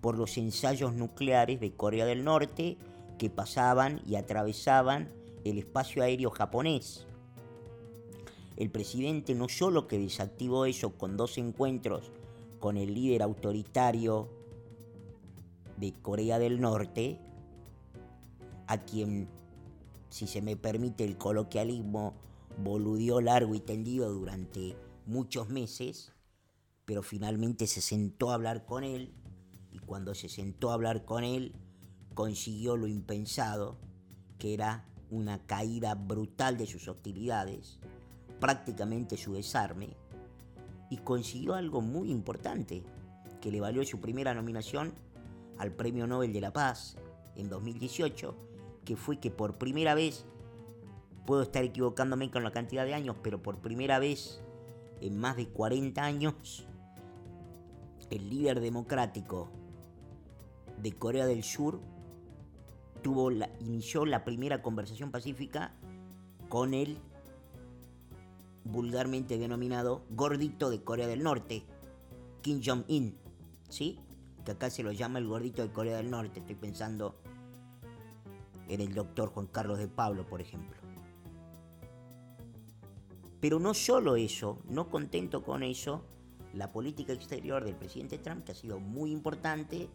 por 0.00 0.16
los 0.16 0.38
ensayos 0.38 0.94
nucleares 0.94 1.58
de 1.58 1.72
Corea 1.72 2.06
del 2.06 2.22
Norte 2.22 2.76
que 3.18 3.28
pasaban 3.28 4.00
y 4.06 4.14
atravesaban 4.14 5.10
el 5.44 5.58
espacio 5.58 6.04
aéreo 6.04 6.30
japonés. 6.30 7.08
El 8.56 8.70
presidente 8.70 9.34
no 9.34 9.48
solo 9.48 9.88
que 9.88 9.98
desactivó 9.98 10.66
eso 10.66 10.96
con 10.96 11.16
dos 11.16 11.36
encuentros 11.36 12.12
con 12.60 12.76
el 12.76 12.94
líder 12.94 13.22
autoritario 13.22 14.28
de 15.78 15.94
Corea 16.00 16.38
del 16.38 16.60
Norte, 16.60 17.18
a 18.68 18.78
quien, 18.78 19.26
si 20.10 20.28
se 20.28 20.42
me 20.42 20.56
permite 20.56 21.02
el 21.02 21.18
coloquialismo, 21.18 22.14
boludió 22.62 23.20
largo 23.20 23.56
y 23.56 23.58
tendido 23.58 24.12
durante 24.12 24.76
muchos 25.06 25.48
meses, 25.48 26.12
pero 26.84 27.02
finalmente 27.02 27.66
se 27.66 27.80
sentó 27.80 28.30
a 28.30 28.34
hablar 28.34 28.64
con 28.64 28.84
él 28.84 29.14
y 29.70 29.78
cuando 29.78 30.14
se 30.14 30.28
sentó 30.28 30.70
a 30.70 30.74
hablar 30.74 31.04
con 31.04 31.24
él 31.24 31.54
consiguió 32.14 32.76
lo 32.76 32.86
impensado, 32.86 33.78
que 34.38 34.54
era 34.54 34.86
una 35.10 35.46
caída 35.46 35.94
brutal 35.94 36.56
de 36.56 36.66
sus 36.66 36.88
hostilidades, 36.88 37.78
prácticamente 38.40 39.16
su 39.16 39.34
desarme 39.34 39.96
y 40.90 40.98
consiguió 40.98 41.54
algo 41.54 41.80
muy 41.80 42.10
importante 42.10 42.82
que 43.40 43.50
le 43.50 43.60
valió 43.60 43.84
su 43.84 44.00
primera 44.00 44.34
nominación 44.34 44.92
al 45.58 45.72
Premio 45.72 46.06
Nobel 46.06 46.32
de 46.32 46.40
la 46.40 46.52
Paz 46.52 46.96
en 47.36 47.48
2018, 47.48 48.34
que 48.84 48.96
fue 48.96 49.18
que 49.18 49.30
por 49.30 49.58
primera 49.58 49.94
vez, 49.94 50.26
puedo 51.26 51.42
estar 51.42 51.64
equivocándome 51.64 52.30
con 52.30 52.42
la 52.42 52.50
cantidad 52.50 52.84
de 52.84 52.94
años, 52.94 53.16
pero 53.22 53.42
por 53.42 53.58
primera 53.58 53.98
vez 53.98 54.42
en 55.02 55.18
más 55.18 55.36
de 55.36 55.48
40 55.48 56.02
años, 56.02 56.66
el 58.10 58.30
líder 58.30 58.60
democrático 58.60 59.50
de 60.80 60.92
Corea 60.92 61.26
del 61.26 61.42
Sur 61.42 61.80
tuvo 63.02 63.30
inició 63.60 64.06
la 64.06 64.24
primera 64.24 64.62
conversación 64.62 65.10
pacífica 65.10 65.74
con 66.48 66.72
el 66.72 66.98
vulgarmente 68.64 69.38
denominado 69.38 70.04
gordito 70.10 70.70
de 70.70 70.84
Corea 70.84 71.08
del 71.08 71.24
Norte, 71.24 71.64
Kim 72.42 72.60
Jong-un, 72.64 73.16
¿sí? 73.68 73.98
Que 74.44 74.52
acá 74.52 74.70
se 74.70 74.84
lo 74.84 74.92
llama 74.92 75.18
el 75.18 75.26
gordito 75.26 75.62
de 75.62 75.72
Corea 75.72 75.96
del 75.96 76.10
Norte, 76.10 76.40
estoy 76.40 76.54
pensando 76.54 77.16
en 78.68 78.80
el 78.80 78.94
doctor 78.94 79.30
Juan 79.30 79.48
Carlos 79.48 79.78
de 79.78 79.88
Pablo, 79.88 80.26
por 80.26 80.40
ejemplo. 80.40 80.81
Pero 83.42 83.58
no 83.58 83.74
solo 83.74 84.14
eso, 84.14 84.60
no 84.68 84.88
contento 84.88 85.42
con 85.42 85.64
eso, 85.64 86.04
la 86.54 86.70
política 86.70 87.12
exterior 87.12 87.64
del 87.64 87.74
presidente 87.74 88.16
Trump, 88.18 88.44
que 88.44 88.52
ha 88.52 88.54
sido 88.54 88.78
muy 88.78 89.10
importante, 89.10 89.88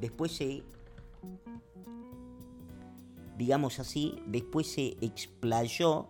después 0.00 0.30
se, 0.30 0.62
digamos 3.36 3.80
así, 3.80 4.22
después 4.28 4.68
se 4.68 4.96
explayó 5.00 6.06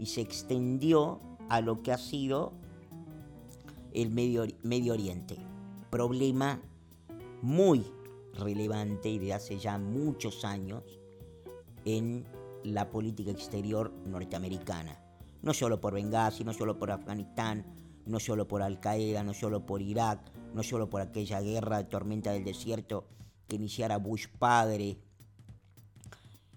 y 0.00 0.06
se 0.06 0.20
extendió 0.20 1.20
a 1.48 1.60
lo 1.60 1.80
que 1.84 1.92
ha 1.92 1.98
sido 1.98 2.54
el 3.92 4.10
Medio, 4.10 4.48
Medio 4.64 4.94
Oriente. 4.94 5.36
Problema 5.90 6.60
muy 7.40 7.86
relevante 8.32 9.10
y 9.10 9.20
de 9.20 9.32
hace 9.32 9.60
ya 9.60 9.78
muchos 9.78 10.44
años 10.44 10.82
en 11.84 12.26
la 12.64 12.90
política 12.90 13.30
exterior 13.30 13.92
norteamericana. 14.06 15.03
No 15.44 15.54
solo 15.54 15.80
por 15.80 15.94
Benghazi, 15.94 16.42
no 16.42 16.52
solo 16.52 16.78
por 16.78 16.90
Afganistán, 16.90 17.64
no 18.06 18.18
solo 18.18 18.48
por 18.48 18.62
Al 18.62 18.80
Qaeda, 18.80 19.22
no 19.22 19.34
solo 19.34 19.64
por 19.66 19.82
Irak, 19.82 20.20
no 20.54 20.62
solo 20.62 20.88
por 20.88 21.02
aquella 21.02 21.40
guerra 21.40 21.78
de 21.78 21.84
tormenta 21.84 22.32
del 22.32 22.44
desierto 22.44 23.06
que 23.46 23.56
iniciara 23.56 23.98
Bush 23.98 24.26
padre 24.38 24.98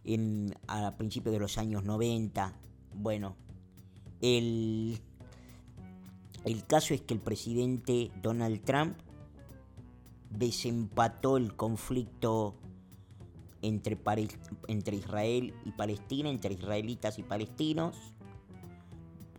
en, 0.05 0.55
a 0.67 0.95
principios 0.95 1.33
de 1.33 1.39
los 1.39 1.57
años 1.57 1.83
90, 1.83 2.53
bueno, 2.95 3.35
el 4.21 4.99
El 6.45 6.65
caso 6.65 6.93
es 6.93 7.01
que 7.01 7.13
el 7.13 7.19
presidente 7.19 8.09
Donald 8.21 8.63
Trump 8.63 8.97
desempató 10.29 11.35
el 11.35 11.55
conflicto 11.57 12.55
entre, 13.61 13.97
entre 14.69 14.95
Israel 14.95 15.53
y 15.65 15.71
Palestina, 15.71 16.29
entre 16.29 16.53
israelitas 16.53 17.19
y 17.19 17.23
palestinos, 17.23 17.97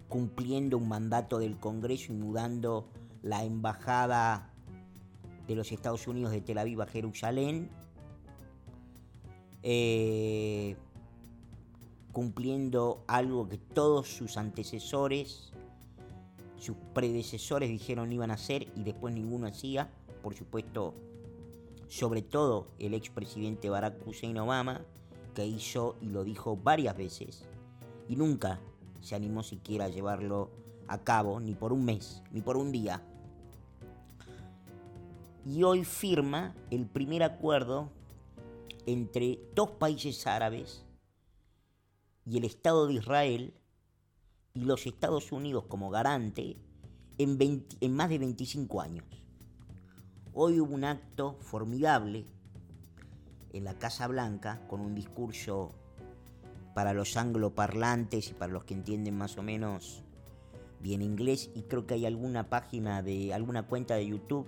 cumpliendo 0.08 0.78
un 0.78 0.88
mandato 0.88 1.38
del 1.38 1.58
Congreso 1.58 2.12
y 2.12 2.16
mudando 2.16 2.88
la 3.22 3.44
embajada 3.44 4.50
de 5.46 5.54
los 5.54 5.72
Estados 5.72 6.06
Unidos 6.06 6.32
de 6.32 6.40
Tel 6.40 6.58
Aviv 6.58 6.80
a 6.82 6.86
Jerusalén, 6.86 7.70
eh, 9.62 10.76
cumpliendo 12.12 13.04
algo 13.06 13.48
que 13.48 13.58
todos 13.58 14.08
sus 14.08 14.36
antecesores, 14.36 15.52
sus 16.56 16.76
predecesores 16.94 17.68
dijeron 17.68 18.12
iban 18.12 18.30
a 18.30 18.34
hacer 18.34 18.68
y 18.74 18.82
después 18.82 19.14
ninguno 19.14 19.46
hacía, 19.46 19.90
por 20.22 20.34
supuesto, 20.34 20.94
sobre 21.88 22.22
todo 22.22 22.68
el 22.78 22.94
expresidente 22.94 23.70
Barack 23.70 24.06
Hussein 24.06 24.36
Obama, 24.38 24.82
que 25.34 25.46
hizo 25.46 25.96
y 26.00 26.06
lo 26.06 26.24
dijo 26.24 26.56
varias 26.56 26.96
veces, 26.96 27.44
y 28.08 28.16
nunca 28.16 28.60
se 29.00 29.14
animó 29.14 29.42
siquiera 29.42 29.86
a 29.86 29.88
llevarlo 29.88 30.50
a 30.86 30.98
cabo, 30.98 31.40
ni 31.40 31.54
por 31.54 31.72
un 31.72 31.84
mes, 31.84 32.22
ni 32.32 32.40
por 32.40 32.56
un 32.56 32.72
día. 32.72 33.02
Y 35.44 35.62
hoy 35.62 35.84
firma 35.84 36.54
el 36.70 36.86
primer 36.86 37.22
acuerdo 37.22 37.90
entre 38.86 39.38
dos 39.54 39.70
países 39.72 40.26
árabes 40.26 40.84
y 42.24 42.38
el 42.38 42.44
Estado 42.44 42.86
de 42.86 42.94
Israel 42.94 43.54
y 44.54 44.64
los 44.64 44.86
Estados 44.86 45.32
Unidos 45.32 45.64
como 45.68 45.90
garante 45.90 46.56
en, 47.18 47.94
más 47.94 48.08
de 48.08 48.18
25 48.18 48.80
años. 48.80 49.04
Hoy 50.32 50.60
hubo 50.60 50.74
un 50.74 50.84
acto 50.84 51.38
formidable 51.40 52.26
en 53.52 53.64
la 53.64 53.78
Casa 53.78 54.06
Blanca 54.06 54.66
con 54.68 54.80
un 54.80 54.94
discurso 54.94 55.74
para 56.78 56.92
los 56.92 57.16
angloparlantes 57.16 58.30
y 58.30 58.34
para 58.34 58.52
los 58.52 58.62
que 58.62 58.72
entienden 58.72 59.18
más 59.18 59.36
o 59.36 59.42
menos 59.42 60.04
bien 60.78 61.02
inglés 61.02 61.50
y 61.56 61.62
creo 61.62 61.88
que 61.88 61.94
hay 61.94 62.06
alguna 62.06 62.48
página 62.50 63.02
de 63.02 63.34
alguna 63.34 63.64
cuenta 63.64 63.96
de 63.96 64.06
YouTube 64.06 64.46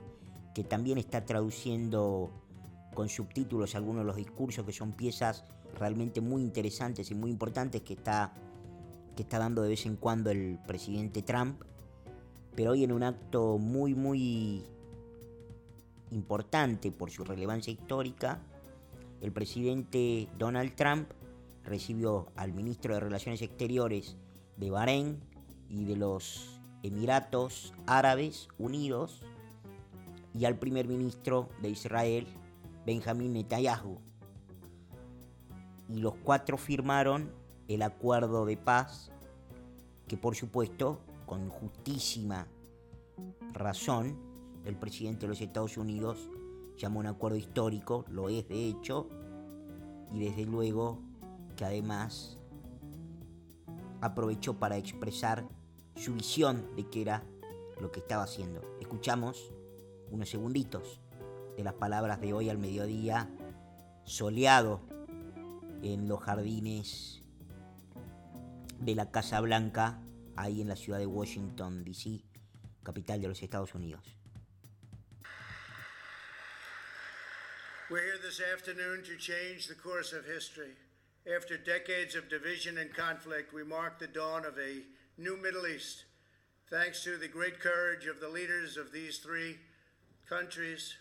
que 0.54 0.62
también 0.62 0.96
está 0.96 1.25
traduciendo 1.26 2.30
con 2.94 3.08
subtítulos 3.08 3.75
algunos 3.75 4.02
de 4.02 4.06
los 4.06 4.14
discursos 4.14 4.64
que 4.64 4.70
son 4.70 4.92
piezas 4.92 5.42
realmente 5.76 6.20
muy 6.20 6.42
interesantes 6.42 7.10
y 7.10 7.16
muy 7.16 7.32
importantes 7.32 7.82
que 7.82 7.94
está 7.94 8.32
que 9.16 9.22
está 9.25 9.40
dando 9.40 9.62
de 9.62 9.70
vez 9.70 9.84
en 9.84 9.96
cuando 9.96 10.30
el 10.30 10.60
presidente 10.68 11.22
Trump, 11.22 11.60
pero 12.54 12.70
hoy 12.70 12.84
en 12.84 12.92
un 12.92 13.02
acto 13.02 13.58
muy 13.58 13.96
muy 13.96 14.62
importante 16.12 16.92
por 16.92 17.10
su 17.10 17.25
relevancia 17.25 17.72
histórica, 17.72 18.40
el 19.20 19.32
presidente 19.32 20.28
Donald 20.38 20.76
Trump 20.76 21.10
recibió 21.70 22.26
al 22.34 22.52
ministro 22.52 22.94
de 22.94 23.00
Relaciones 23.00 23.40
Exteriores 23.42 24.16
de 24.56 24.70
Bahrein 24.70 25.20
y 25.68 25.84
de 25.84 25.96
los 25.96 26.60
Emiratos 26.82 27.72
Árabes 27.86 28.48
Unidos 28.58 29.22
y 30.34 30.46
al 30.46 30.58
primer 30.58 30.88
ministro 30.88 31.48
de 31.62 31.70
Israel, 31.70 32.26
Benjamín 32.84 33.34
Netanyahu. 33.34 34.00
Y 35.88 36.00
los 36.00 36.16
cuatro 36.16 36.58
firmaron 36.58 37.30
el 37.68 37.82
acuerdo 37.82 38.46
de 38.46 38.56
paz 38.56 39.12
que 40.08 40.16
por 40.16 40.34
supuesto, 40.34 40.98
con 41.24 41.48
justísima 41.50 42.48
razón, 43.52 44.18
el 44.64 44.74
presidente 44.74 45.20
de 45.22 45.28
los 45.28 45.40
Estados 45.40 45.76
Unidos 45.76 46.28
llamó 46.76 46.98
un 46.98 47.06
acuerdo 47.06 47.36
histórico, 47.36 48.04
lo 48.08 48.28
es 48.28 48.49
de 48.49 48.66
hecho, 48.66 49.08
y 50.12 50.18
desde 50.18 50.47
luego 50.47 51.09
que 51.60 51.66
además 51.66 52.38
aprovechó 54.00 54.58
para 54.58 54.78
expresar 54.78 55.46
su 55.94 56.14
visión 56.14 56.75
de 56.75 56.88
qué 56.88 57.02
era 57.02 57.23
lo 57.82 57.92
que 57.92 58.00
estaba 58.00 58.23
haciendo. 58.23 58.78
Escuchamos 58.80 59.52
unos 60.10 60.30
segunditos 60.30 61.02
de 61.58 61.62
las 61.62 61.75
palabras 61.75 62.18
de 62.23 62.32
hoy 62.32 62.49
al 62.49 62.56
mediodía, 62.56 63.28
soleado 64.04 64.80
en 65.82 66.08
los 66.08 66.20
jardines 66.20 67.23
de 68.78 68.94
la 68.94 69.10
Casa 69.10 69.38
Blanca, 69.42 70.00
ahí 70.36 70.62
en 70.62 70.68
la 70.68 70.76
ciudad 70.76 70.99
de 70.99 71.04
Washington, 71.04 71.84
D.C., 71.84 72.25
capital 72.82 73.20
de 73.20 73.28
los 73.28 73.42
Estados 73.42 73.75
Unidos. 73.75 74.16
We're 77.90 78.02
here 78.02 78.16
this 78.16 78.40
afternoon 78.40 79.02
to 79.02 79.18
change 79.18 79.68
the 79.68 79.75
course 79.75 80.14
of 80.14 80.25
history. 80.25 80.75
After 81.26 81.59
decades 81.59 82.15
of 82.15 82.30
division 82.30 82.78
and 82.78 82.95
conflict, 82.95 83.52
we 83.52 83.63
mark 83.63 83.99
the 83.99 84.06
dawn 84.06 84.47
of 84.47 84.59
a 84.59 84.83
new 85.19 85.37
Middle 85.37 85.67
East. 85.67 86.04
Thanks 86.71 87.04
to 87.04 87.19
the 87.19 87.28
great 87.28 87.61
courage 87.61 88.06
of 88.06 88.21
the 88.21 88.28
leaders 88.28 88.78
of 88.78 88.91
these 88.91 89.19
three 89.19 89.59
countries, 90.28 90.97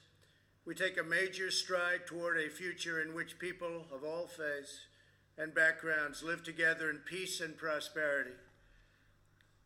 we 0.66 0.76
take 0.76 1.00
a 1.00 1.04
major 1.04 1.50
stride 1.52 2.06
toward 2.06 2.38
a 2.38 2.50
future 2.50 3.02
in 3.02 3.14
which 3.14 3.40
people 3.40 3.86
of 3.94 4.04
all 4.04 4.28
faiths 4.28 4.88
and 5.38 5.56
backgrounds 5.56 6.22
live 6.22 6.44
together 6.44 6.90
in 6.90 6.98
peace 6.98 7.40
and 7.40 7.58
prosperity. 7.58 8.36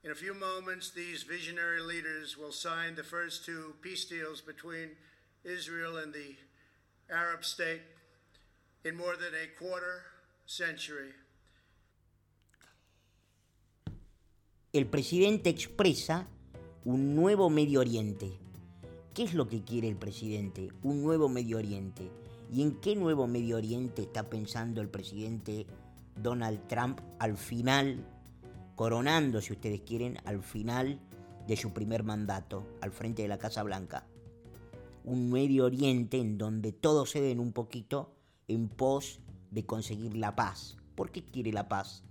In 0.03 0.11
a 0.11 0.15
few 0.15 0.35
moments, 0.35 0.91
these 0.91 1.23
visionary 1.23 1.81
leaders 1.81 2.37
will 2.37 2.51
sign 2.51 2.93
the 2.93 3.03
first 3.03 3.43
two 3.43 3.73
peace 3.81 4.05
deals 4.05 4.39
between 4.39 4.91
Israel 5.43 5.97
and 5.97 6.13
the 6.13 6.35
Arab 7.09 7.43
state 7.43 7.81
in 8.83 8.95
more 8.95 9.15
than 9.15 9.33
a 9.33 9.59
quarter 9.59 10.03
El 14.71 14.87
presidente 14.87 15.49
expresa 15.49 16.27
un 16.83 17.15
nuevo 17.15 17.49
Medio 17.49 17.79
Oriente 17.79 18.43
¿Qué 19.13 19.21
es 19.21 19.35
lo 19.35 19.47
que 19.47 19.61
quiere 19.61 19.87
el 19.87 19.95
presidente? 19.95 20.71
Un 20.81 21.03
nuevo 21.03 21.29
Medio 21.29 21.59
Oriente. 21.59 22.09
¿Y 22.51 22.63
en 22.63 22.81
qué 22.81 22.95
nuevo 22.95 23.27
Medio 23.27 23.57
Oriente 23.57 24.01
está 24.01 24.27
pensando 24.27 24.81
el 24.81 24.89
presidente 24.89 25.67
Donald 26.15 26.65
Trump 26.67 26.99
al 27.19 27.37
final, 27.37 28.03
coronando, 28.75 29.39
si 29.39 29.53
ustedes 29.53 29.81
quieren, 29.81 30.17
al 30.25 30.41
final 30.41 30.99
de 31.47 31.55
su 31.55 31.73
primer 31.73 32.01
mandato, 32.01 32.65
al 32.81 32.91
frente 32.91 33.21
de 33.21 33.27
la 33.27 33.37
Casa 33.37 33.61
Blanca? 33.61 34.07
Un 35.03 35.29
Medio 35.31 35.65
Oriente 35.65 36.17
en 36.17 36.39
donde 36.39 36.71
todos 36.71 37.11
se 37.11 37.21
den 37.21 37.39
un 37.39 37.53
poquito 37.53 38.15
en 38.47 38.67
pos 38.67 39.19
de 39.53 39.65
conseguir 39.65 40.15
la 40.17 40.35
paz. 40.35 40.77
¿Por 40.95 41.11
qué 41.11 41.23
quiere 41.23 41.51
la 41.51 41.67
paz? 41.67 42.03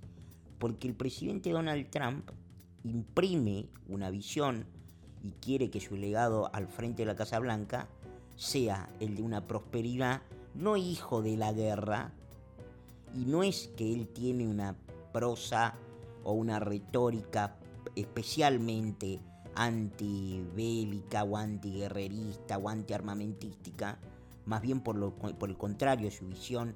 Porque 0.58 0.88
el 0.88 0.94
presidente 0.94 1.50
Donald 1.50 1.90
Trump 1.90 2.30
imprime 2.84 3.66
una 3.88 4.10
visión 4.10 4.66
y 5.22 5.32
quiere 5.32 5.70
que 5.70 5.80
su 5.80 5.96
legado 5.96 6.52
al 6.54 6.68
frente 6.68 7.02
de 7.02 7.06
la 7.06 7.16
Casa 7.16 7.38
Blanca 7.38 7.88
sea 8.36 8.88
el 9.00 9.16
de 9.16 9.22
una 9.22 9.46
prosperidad, 9.46 10.22
no 10.54 10.76
hijo 10.76 11.22
de 11.22 11.36
la 11.36 11.52
guerra, 11.52 12.12
y 13.14 13.24
no 13.26 13.42
es 13.42 13.68
que 13.76 13.92
él 13.92 14.08
tiene 14.08 14.46
una 14.46 14.76
prosa 15.12 15.74
o 16.24 16.32
una 16.32 16.58
retórica 16.58 17.56
especialmente 17.94 19.20
antibélica 19.54 21.24
o 21.24 21.36
antiguerrerista 21.36 22.56
o 22.56 22.68
antiarmamentística, 22.68 23.98
más 24.46 24.62
bien 24.62 24.80
por, 24.80 24.96
lo, 24.96 25.12
por 25.12 25.50
el 25.50 25.58
contrario, 25.58 26.10
su 26.10 26.26
visión 26.26 26.74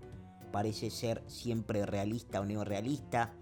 parece 0.53 0.91
ser 0.91 1.23
siempre 1.27 1.87
realista 1.87 2.41
o 2.41 2.45
neorealista 2.45 3.33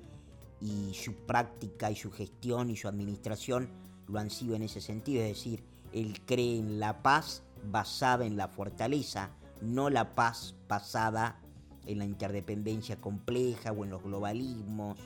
y 0.61 0.95
su 0.95 1.14
práctica 1.27 1.90
y 1.90 1.97
su 1.97 2.11
gestión 2.11 2.71
y 2.71 2.77
su 2.77 2.88
administración 2.88 3.71
lo 4.07 4.19
han 4.19 4.31
sido 4.31 4.55
en 4.55 4.62
ese 4.62 4.81
sentido, 4.81 5.23
es 5.23 5.29
decir, 5.29 5.64
él 5.93 6.21
cree 6.27 6.59
en 6.59 6.81
la 6.81 7.03
paz 7.03 7.43
basada 7.71 8.27
en 8.27 8.37
la 8.37 8.49
fortaleza, 8.49 9.31
no 9.61 9.90
la 9.90 10.14
paz 10.14 10.55
basada 10.69 11.40
en 11.87 11.99
la 11.99 12.05
interdependencia 12.05 13.01
compleja 13.01 13.73
o 13.73 13.85
en 13.85 13.90
los 13.90 14.03
globalismos 14.03 14.99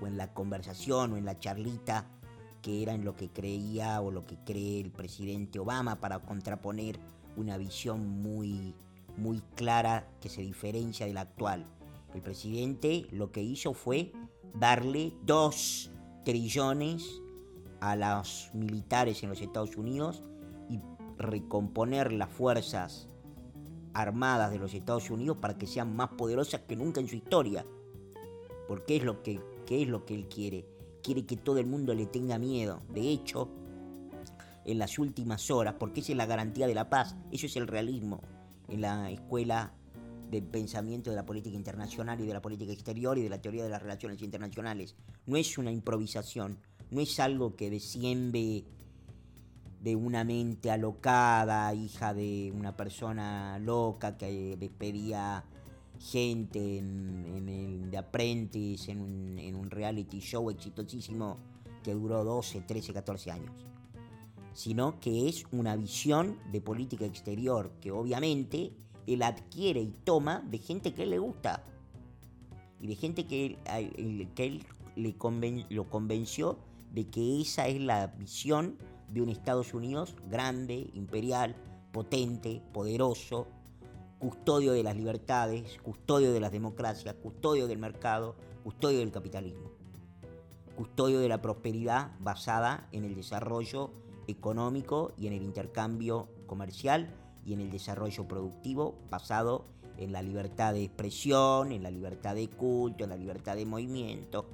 o 0.00 0.06
en 0.06 0.16
la 0.16 0.32
conversación 0.32 1.12
o 1.12 1.16
en 1.16 1.24
la 1.24 1.38
charlita 1.38 2.06
que 2.62 2.82
era 2.82 2.94
en 2.94 3.04
lo 3.04 3.16
que 3.16 3.28
creía 3.28 4.00
o 4.00 4.10
lo 4.10 4.24
que 4.24 4.36
cree 4.44 4.80
el 4.80 4.92
presidente 4.92 5.58
Obama 5.58 6.00
para 6.00 6.20
contraponer 6.20 6.98
una 7.36 7.56
visión 7.56 8.22
muy, 8.22 8.74
muy 9.16 9.40
clara 9.54 10.08
que 10.20 10.28
se 10.28 10.42
diferencia 10.42 11.06
de 11.06 11.14
la 11.14 11.22
actual. 11.22 11.66
El 12.14 12.22
presidente 12.22 13.06
lo 13.10 13.32
que 13.32 13.42
hizo 13.42 13.72
fue 13.74 14.12
darle 14.54 15.12
dos 15.24 15.90
trillones 16.24 17.20
a 17.80 17.96
los 17.96 18.50
militares 18.54 19.22
en 19.22 19.30
los 19.30 19.40
Estados 19.40 19.76
Unidos 19.76 20.22
y 20.68 20.80
recomponer 21.18 22.12
las 22.12 22.30
fuerzas 22.30 23.08
armadas 23.94 24.50
de 24.50 24.58
los 24.58 24.74
Estados 24.74 25.10
Unidos 25.10 25.38
para 25.40 25.58
que 25.58 25.66
sean 25.66 25.94
más 25.94 26.10
poderosas 26.10 26.62
que 26.62 26.76
nunca 26.76 27.00
en 27.00 27.08
su 27.08 27.16
historia. 27.16 27.66
Porque 28.68 28.96
es 28.96 29.04
lo 29.04 29.22
que, 29.22 29.40
es 29.68 29.88
lo 29.88 30.04
que 30.04 30.14
él 30.14 30.28
quiere. 30.28 30.66
Quiere 31.02 31.26
que 31.26 31.36
todo 31.36 31.58
el 31.58 31.66
mundo 31.66 31.94
le 31.94 32.06
tenga 32.06 32.38
miedo. 32.38 32.82
De 32.92 33.00
hecho, 33.10 33.48
en 34.64 34.78
las 34.78 34.98
últimas 34.98 35.50
horas, 35.50 35.74
porque 35.78 36.00
esa 36.00 36.12
es 36.12 36.18
la 36.18 36.26
garantía 36.26 36.66
de 36.66 36.74
la 36.74 36.88
paz, 36.88 37.16
eso 37.32 37.46
es 37.46 37.56
el 37.56 37.66
realismo 37.66 38.20
en 38.72 38.80
la 38.80 39.10
escuela 39.10 39.74
del 40.30 40.44
pensamiento 40.44 41.10
de 41.10 41.16
la 41.16 41.26
política 41.26 41.54
internacional 41.54 42.20
y 42.20 42.26
de 42.26 42.32
la 42.32 42.40
política 42.40 42.72
exterior 42.72 43.18
y 43.18 43.22
de 43.22 43.28
la 43.28 43.40
teoría 43.40 43.64
de 43.64 43.68
las 43.68 43.82
relaciones 43.82 44.22
internacionales. 44.22 44.96
No 45.26 45.36
es 45.36 45.58
una 45.58 45.70
improvisación, 45.70 46.58
no 46.90 47.00
es 47.00 47.20
algo 47.20 47.54
que 47.54 47.68
desciende 47.68 48.64
de 49.82 49.96
una 49.96 50.24
mente 50.24 50.70
alocada, 50.70 51.74
hija 51.74 52.14
de 52.14 52.50
una 52.54 52.76
persona 52.76 53.58
loca 53.58 54.16
que 54.16 54.56
despedía 54.56 55.44
gente 55.98 56.78
en, 56.78 57.48
el 57.48 57.90
de 57.90 57.98
Apprentice, 57.98 58.92
en 58.92 59.38
en 59.38 59.54
un 59.54 59.70
reality 59.70 60.20
show 60.20 60.50
exitosísimo 60.50 61.36
que 61.82 61.92
duró 61.92 62.24
12, 62.24 62.62
13, 62.62 62.92
14 62.94 63.30
años. 63.32 63.71
Sino 64.54 65.00
que 65.00 65.28
es 65.28 65.44
una 65.50 65.76
visión 65.76 66.38
de 66.50 66.60
política 66.60 67.04
exterior 67.04 67.72
que 67.80 67.90
obviamente 67.90 68.72
él 69.06 69.22
adquiere 69.22 69.80
y 69.80 69.94
toma 70.04 70.40
de 70.40 70.58
gente 70.58 70.94
que 70.94 71.04
él 71.04 71.10
le 71.10 71.18
gusta. 71.18 71.64
Y 72.80 72.86
de 72.86 72.96
gente 72.96 73.26
que 73.26 73.58
él, 73.66 74.28
que 74.34 74.44
él 74.44 74.66
le 74.96 75.14
lo 75.70 75.88
convenció 75.88 76.58
de 76.92 77.08
que 77.08 77.40
esa 77.40 77.68
es 77.68 77.80
la 77.80 78.08
visión 78.08 78.76
de 79.08 79.22
un 79.22 79.28
Estados 79.28 79.74
Unidos 79.74 80.14
grande, 80.28 80.90
imperial, 80.94 81.56
potente, 81.92 82.62
poderoso, 82.72 83.46
custodio 84.18 84.72
de 84.72 84.82
las 84.82 84.96
libertades, 84.96 85.78
custodio 85.82 86.32
de 86.32 86.40
las 86.40 86.52
democracias, 86.52 87.14
custodio 87.14 87.66
del 87.66 87.78
mercado, 87.78 88.36
custodio 88.62 89.00
del 89.00 89.10
capitalismo, 89.10 89.72
custodio 90.76 91.20
de 91.20 91.28
la 91.28 91.42
prosperidad 91.42 92.12
basada 92.20 92.88
en 92.92 93.04
el 93.04 93.14
desarrollo 93.14 93.90
económico 94.26 95.12
y 95.16 95.26
en 95.26 95.32
el 95.32 95.42
intercambio 95.42 96.28
comercial 96.46 97.14
y 97.44 97.52
en 97.52 97.60
el 97.60 97.70
desarrollo 97.70 98.26
productivo 98.26 98.98
basado 99.10 99.66
en 99.98 100.12
la 100.12 100.22
libertad 100.22 100.72
de 100.74 100.84
expresión, 100.84 101.72
en 101.72 101.82
la 101.82 101.90
libertad 101.90 102.34
de 102.34 102.48
culto, 102.48 103.04
en 103.04 103.10
la 103.10 103.16
libertad 103.16 103.56
de 103.56 103.66
movimiento, 103.66 104.48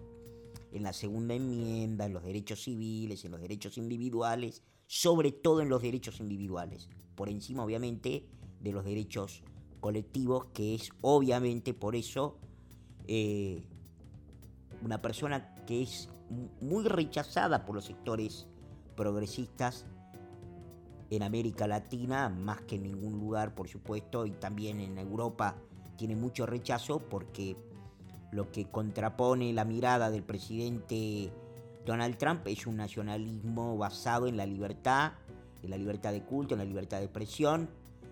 en 0.73 0.83
la 0.83 0.93
segunda 0.93 1.35
enmienda, 1.35 2.07
en 2.07 2.13
los 2.13 2.25
derechos 2.25 2.63
civiles, 2.63 3.25
en 3.25 3.33
los 3.33 3.41
derechos 3.41 3.79
individuales, 3.79 4.63
sobre 4.87 5.33
todo 5.33 5.61
en 5.61 5.69
los 5.69 5.83
derechos 5.83 6.21
individuales, 6.21 6.89
por 7.15 7.29
encima 7.29 7.65
obviamente 7.65 8.27
de 8.61 8.73
los 8.73 8.85
derechos 8.85 9.43
colectivos, 9.81 10.47
que 10.53 10.75
es 10.75 10.91
obviamente 11.01 11.75
por 11.75 11.95
eso 11.95 12.39
eh, 13.07 13.63
una 14.83 15.01
persona 15.01 15.55
que 15.67 15.83
es 15.83 16.09
muy 16.61 16.85
rechazada 16.85 17.65
por 17.65 17.75
los 17.75 17.85
sectores 17.85 18.47
progresistas 18.99 19.87
en 21.09 21.23
América 21.23 21.69
Latina, 21.69 22.29
más 22.29 22.63
que 22.63 22.75
en 22.75 22.83
ningún 22.83 23.13
lugar, 23.13 23.55
por 23.55 23.69
supuesto, 23.69 24.27
y 24.27 24.33
también 24.33 24.81
en 24.81 24.99
Europa 24.99 25.55
tiene 25.97 26.17
mucho 26.17 26.47
rechazo 26.47 26.99
porque 26.99 27.57
lo 28.33 28.51
que 28.51 28.67
contrapone 28.67 29.53
la 29.53 29.65
mirada 29.65 30.11
del 30.11 30.25
presidente 30.25 31.33
Donald 31.87 32.19
Trump 32.19 32.47
es 32.47 32.67
un 32.67 32.77
nacionalismo 32.77 33.79
basado 33.79 34.27
en 34.27 34.37
la 34.37 34.47
libertad, 34.47 35.13
en 35.63 35.71
la 35.71 35.79
libertad 35.79 36.11
de 36.11 36.25
culto, 36.25 36.55
en 36.55 36.59
la 36.59 36.67
libertad 36.67 36.99
de 36.99 37.05
expresión, 37.05 37.71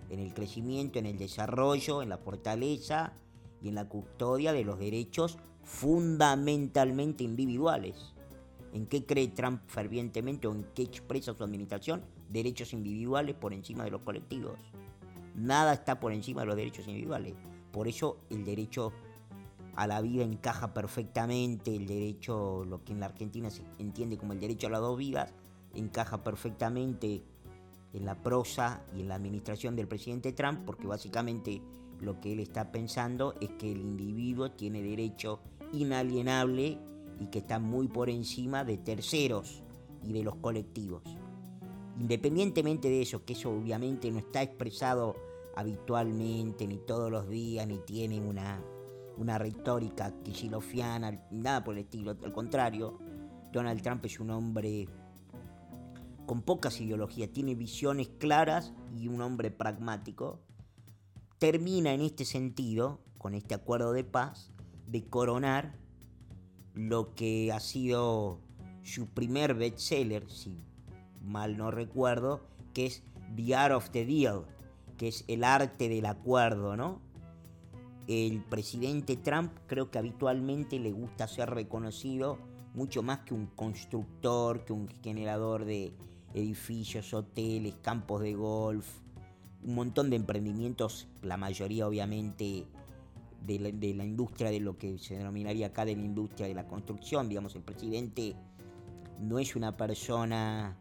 en 0.09 0.21
el 0.21 0.33
crecimiento, 0.35 1.01
en 1.01 1.07
el 1.07 1.19
desarrollo, 1.19 2.01
en 2.01 2.11
la 2.11 2.19
fortaleza 2.19 3.13
y 3.61 3.69
en 3.69 3.75
la 3.75 3.89
custodia 3.89 4.53
de 4.53 4.65
los 4.65 4.79
derechos 4.79 5.37
fundamentalmente 5.65 7.25
individuales. 7.25 8.16
¿En 8.77 8.85
qué 8.85 9.07
cree 9.07 9.29
Trump 9.29 9.63
fervientemente 9.69 10.47
o 10.47 10.53
en 10.53 10.63
qué 10.75 10.83
expresa 10.83 11.33
su 11.33 11.43
administración? 11.43 12.05
Derechos 12.29 12.75
individuales 12.75 13.35
por 13.35 13.55
encima 13.55 13.85
de 13.85 13.91
los 13.91 14.03
colectivos. 14.03 14.59
Nada 15.35 15.73
está 15.73 15.99
por 15.99 16.13
encima 16.13 16.43
de 16.43 16.49
los 16.49 16.57
derechos 16.57 16.87
individuales. 16.87 17.33
Por 17.73 17.89
eso 17.89 18.19
el 18.29 18.45
derecho 18.45 18.93
a 19.77 19.87
la 19.87 20.03
vida 20.03 20.25
encaja 20.25 20.75
perfectamente, 20.75 21.75
el 21.75 21.87
derecho, 21.87 22.67
lo 22.67 22.85
que 22.85 22.93
en 22.93 23.01
la 23.01 23.07
Argentina 23.07 23.49
se 23.49 23.63
entiende 23.79 24.19
como 24.19 24.35
el 24.35 24.41
derecho 24.41 24.67
a 24.67 24.71
las 24.71 24.81
dos 24.81 24.99
vidas, 24.99 25.33
encaja 25.75 26.23
perfectamente 26.23 27.23
en 27.95 28.05
la 28.05 28.21
prosa 28.23 28.85
y 28.95 29.01
en 29.01 29.09
la 29.09 29.15
administración 29.15 29.75
del 29.75 29.89
presidente 29.89 30.33
Trump, 30.33 30.67
porque 30.67 30.87
básicamente 30.87 31.63
lo 32.03 32.21
que 32.21 32.35
él 32.35 32.41
está 32.41 32.73
pensando 32.73 33.33
es 33.41 33.49
que 33.59 33.73
el 33.73 33.81
individuo 33.81 34.51
tiene 34.51 34.83
derecho 34.83 35.41
inalienable 35.73 36.79
y 37.19 37.27
que 37.27 37.39
está 37.39 37.59
muy 37.59 37.89
por 37.89 38.11
encima 38.11 38.65
de 38.65 38.79
terceros 38.79 39.63
y 40.03 40.13
de 40.13 40.23
los 40.23 40.37
colectivos. 40.37 41.03
Independientemente 41.99 42.89
de 42.89 43.03
eso, 43.03 43.25
que 43.25 43.33
eso 43.33 43.51
obviamente 43.51 44.11
no 44.11 44.19
está 44.19 44.43
expresado 44.43 45.17
habitualmente, 45.55 46.67
ni 46.67 46.77
todos 46.79 47.11
los 47.11 47.29
días, 47.29 47.67
ni 47.67 47.79
tiene 47.79 48.21
una, 48.21 48.63
una 49.17 49.39
retórica 49.39 50.13
quisilofiana, 50.23 51.11
ni 51.31 51.41
nada 51.41 51.65
por 51.65 51.75
el 51.75 51.85
estilo, 51.85 52.11
al 52.11 52.33
contrario, 52.33 52.99
Donald 53.53 53.81
Trump 53.81 54.05
es 54.05 54.21
un 54.21 54.31
hombre 54.31 54.87
con 56.27 56.43
pocas 56.43 56.81
ideologías, 56.81 57.31
tiene 57.31 57.55
visiones 57.55 58.09
claras 58.19 58.75
y 58.95 59.09
un 59.09 59.23
hombre 59.23 59.51
pragmático, 59.51 60.41
termina 61.39 61.95
en 61.95 62.03
este 62.03 62.25
sentido, 62.25 63.01
con 63.17 63.33
este 63.35 63.55
acuerdo 63.55 63.93
de 63.93 64.05
paz, 64.05 64.53
de 64.87 65.09
coronar 65.09 65.79
lo 66.77 67.15
que 67.15 67.51
ha 67.53 67.59
sido 67.59 68.39
su 68.83 69.09
primer 69.09 69.55
bestseller, 69.55 70.31
si 70.31 70.55
mal 71.23 71.57
no 71.57 71.71
recuerdo, 71.71 72.47
que 72.75 72.87
es 72.87 73.03
The 73.35 73.57
Art 73.57 73.75
of 73.75 73.91
the 73.91 74.05
Deal, 74.05 74.45
que 74.99 75.09
es 75.09 75.25
el 75.27 75.43
arte 75.43 75.89
del 75.89 76.07
acuerdo, 76.07 76.77
¿no? 76.77 77.01
El 78.07 78.45
presidente 78.45 79.17
Trump 79.17 79.53
creo 79.67 79.91
que 79.91 79.99
habitualmente 79.99 80.79
le 80.79 80.93
gusta 80.93 81.27
ser 81.27 81.51
reconocido 81.51 82.39
mucho 82.75 83.03
más 83.03 83.21
que 83.21 83.33
un 83.33 83.47
constructor, 83.47 84.65
que 84.65 84.75
un 84.75 84.89
generador 85.03 85.65
de 85.65 85.95
edificios, 86.35 87.15
hoteles, 87.15 87.75
campos 87.83 88.21
de 88.21 88.35
golf, 88.35 88.87
un 89.65 89.75
montón 89.75 90.11
de 90.11 90.17
emprendimientos, 90.17 91.09
la 91.23 91.39
mayoría 91.39 91.89
obviamente 91.89 92.67
de 93.47 93.95
la, 93.95 94.05
industria 94.05 94.51
de 94.51 94.61
lo 94.61 94.77
que 94.77 94.99
se 94.99 95.17
denominaría 95.17 95.69
acá 95.69 95.85
de 95.85 95.95
la 95.95 96.03
industria 96.03 96.49
de 96.49 96.55
la 96.55 96.67
construcción, 96.67 97.29
digamos, 97.29 97.55
el 97.55 97.63
presidente 97.63 98.35
no 99.21 99.39
es 99.39 99.57
una 99.57 99.77
persona 99.77 100.77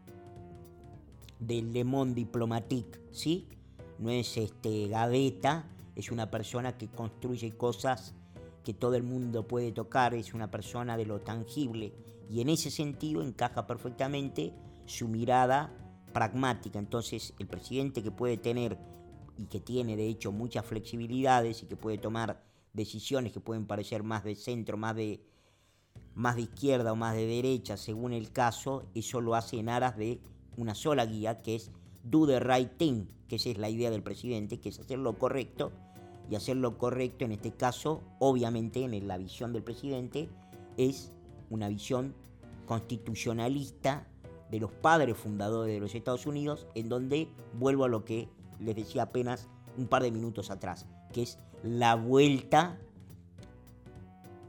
del 1.38 1.72
Le 1.72 1.84
Monde 1.84 2.14
Diplomatique, 2.14 3.00
¿sí? 3.12 3.46
No 3.98 4.10
es 4.10 4.36
este 4.36 4.88
gaveta, 4.88 5.68
es 5.94 6.10
una 6.10 6.30
persona 6.30 6.76
que 6.76 6.88
construye 6.88 7.56
cosas 7.56 8.14
que 8.64 8.74
todo 8.74 8.96
el 8.96 9.04
mundo 9.04 9.46
puede 9.46 9.72
tocar, 9.72 10.12
es 10.14 10.34
una 10.34 10.50
persona 10.50 10.96
de 10.96 11.06
lo 11.06 11.20
tangible 11.20 11.94
y 12.28 12.40
en 12.40 12.48
ese 12.48 12.70
sentido 12.70 13.22
encaja 13.22 13.66
perfectamente 13.66 14.52
su 14.86 15.08
mirada 15.08 15.72
pragmática. 16.12 16.78
Entonces 16.78 17.32
el 17.38 17.46
presidente 17.46 18.02
que 18.02 18.10
puede 18.10 18.36
tener 18.36 18.76
y 19.38 19.46
que 19.46 19.60
tiene 19.60 19.96
de 19.96 20.08
hecho 20.08 20.32
muchas 20.32 20.66
flexibilidades 20.66 21.62
y 21.62 21.66
que 21.66 21.76
puede 21.76 21.98
tomar 21.98 22.42
decisiones 22.76 23.32
que 23.32 23.40
pueden 23.40 23.66
parecer 23.66 24.02
más 24.02 24.22
de 24.22 24.36
centro, 24.36 24.76
más 24.76 24.94
de, 24.94 25.20
más 26.14 26.36
de 26.36 26.42
izquierda 26.42 26.92
o 26.92 26.96
más 26.96 27.16
de 27.16 27.26
derecha, 27.26 27.76
según 27.76 28.12
el 28.12 28.30
caso, 28.30 28.84
eso 28.94 29.20
lo 29.20 29.34
hace 29.34 29.58
en 29.58 29.68
aras 29.68 29.96
de 29.96 30.20
una 30.56 30.74
sola 30.74 31.06
guía, 31.06 31.42
que 31.42 31.56
es 31.56 31.72
do 32.04 32.26
the 32.26 32.38
right 32.38 32.76
thing, 32.76 33.06
que 33.28 33.36
esa 33.36 33.48
es 33.48 33.58
la 33.58 33.70
idea 33.70 33.90
del 33.90 34.02
presidente, 34.02 34.60
que 34.60 34.68
es 34.68 34.78
hacer 34.78 34.98
lo 34.98 35.18
correcto, 35.18 35.72
y 36.30 36.34
hacer 36.34 36.56
lo 36.56 36.76
correcto 36.76 37.24
en 37.24 37.32
este 37.32 37.52
caso, 37.52 38.02
obviamente 38.18 38.82
en 38.82 39.08
la 39.08 39.18
visión 39.18 39.52
del 39.52 39.62
presidente, 39.62 40.28
es 40.76 41.12
una 41.50 41.68
visión 41.68 42.14
constitucionalista 42.66 44.06
de 44.50 44.60
los 44.60 44.72
padres 44.72 45.16
fundadores 45.16 45.72
de 45.72 45.80
los 45.80 45.94
Estados 45.94 46.26
Unidos, 46.26 46.66
en 46.74 46.88
donde 46.88 47.28
vuelvo 47.54 47.84
a 47.84 47.88
lo 47.88 48.04
que 48.04 48.28
les 48.60 48.76
decía 48.76 49.02
apenas 49.02 49.48
un 49.76 49.86
par 49.86 50.02
de 50.02 50.10
minutos 50.10 50.50
atrás, 50.50 50.86
que 51.12 51.22
es 51.22 51.38
la 51.62 51.94
vuelta 51.94 52.78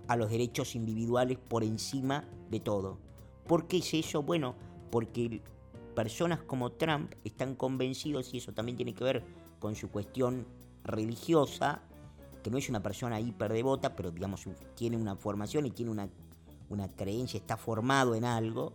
a 0.07 0.15
los 0.15 0.29
derechos 0.29 0.75
individuales 0.75 1.37
por 1.37 1.63
encima 1.63 2.25
de 2.49 2.59
todo. 2.59 2.97
¿Por 3.45 3.67
qué 3.67 3.77
es 3.77 3.93
eso? 3.93 4.23
Bueno, 4.23 4.55
porque 4.91 5.41
personas 5.95 6.41
como 6.43 6.71
Trump 6.71 7.13
están 7.23 7.55
convencidos, 7.55 8.33
y 8.33 8.37
eso 8.37 8.53
también 8.53 8.77
tiene 8.77 8.93
que 8.93 9.03
ver 9.03 9.23
con 9.59 9.75
su 9.75 9.89
cuestión 9.89 10.45
religiosa, 10.83 11.81
que 12.43 12.51
no 12.51 12.57
es 12.57 12.69
una 12.69 12.81
persona 12.81 13.19
hiperdevota, 13.19 13.95
pero 13.95 14.11
digamos 14.11 14.45
tiene 14.75 14.97
una 14.97 15.15
formación 15.15 15.65
y 15.65 15.71
tiene 15.71 15.91
una, 15.91 16.09
una 16.69 16.87
creencia, 16.89 17.39
está 17.39 17.57
formado 17.57 18.15
en 18.15 18.25
algo, 18.25 18.73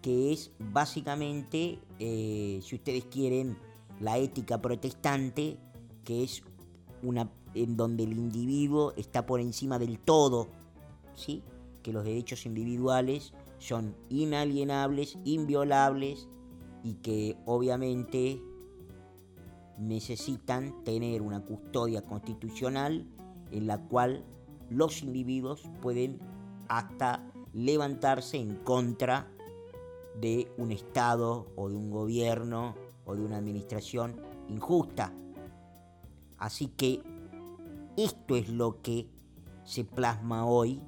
que 0.00 0.32
es 0.32 0.52
básicamente, 0.58 1.78
eh, 1.98 2.60
si 2.62 2.76
ustedes 2.76 3.06
quieren, 3.06 3.58
la 4.00 4.18
ética 4.18 4.60
protestante, 4.60 5.56
que 6.04 6.24
es 6.24 6.42
en 7.54 7.76
donde 7.76 8.04
el 8.04 8.12
individuo 8.12 8.92
está 8.96 9.26
por 9.26 9.40
encima 9.40 9.78
del 9.78 9.98
todo, 9.98 10.48
¿sí? 11.14 11.42
que 11.82 11.92
los 11.92 12.04
derechos 12.04 12.46
individuales 12.46 13.32
son 13.58 13.94
inalienables, 14.08 15.18
inviolables 15.24 16.28
y 16.82 16.94
que 16.94 17.36
obviamente 17.46 18.40
necesitan 19.78 20.84
tener 20.84 21.22
una 21.22 21.40
custodia 21.44 22.02
constitucional 22.02 23.06
en 23.50 23.66
la 23.66 23.78
cual 23.78 24.24
los 24.70 25.02
individuos 25.02 25.62
pueden 25.80 26.18
hasta 26.68 27.24
levantarse 27.52 28.38
en 28.38 28.56
contra 28.56 29.30
de 30.20 30.50
un 30.58 30.72
Estado 30.72 31.46
o 31.56 31.68
de 31.68 31.76
un 31.76 31.90
gobierno 31.90 32.74
o 33.04 33.14
de 33.14 33.22
una 33.22 33.38
administración 33.38 34.20
injusta. 34.48 35.12
Así 36.44 36.66
que 36.66 37.00
esto 37.96 38.36
es 38.36 38.50
lo 38.50 38.82
que 38.82 39.08
se 39.64 39.82
plasma 39.82 40.44
hoy 40.44 40.82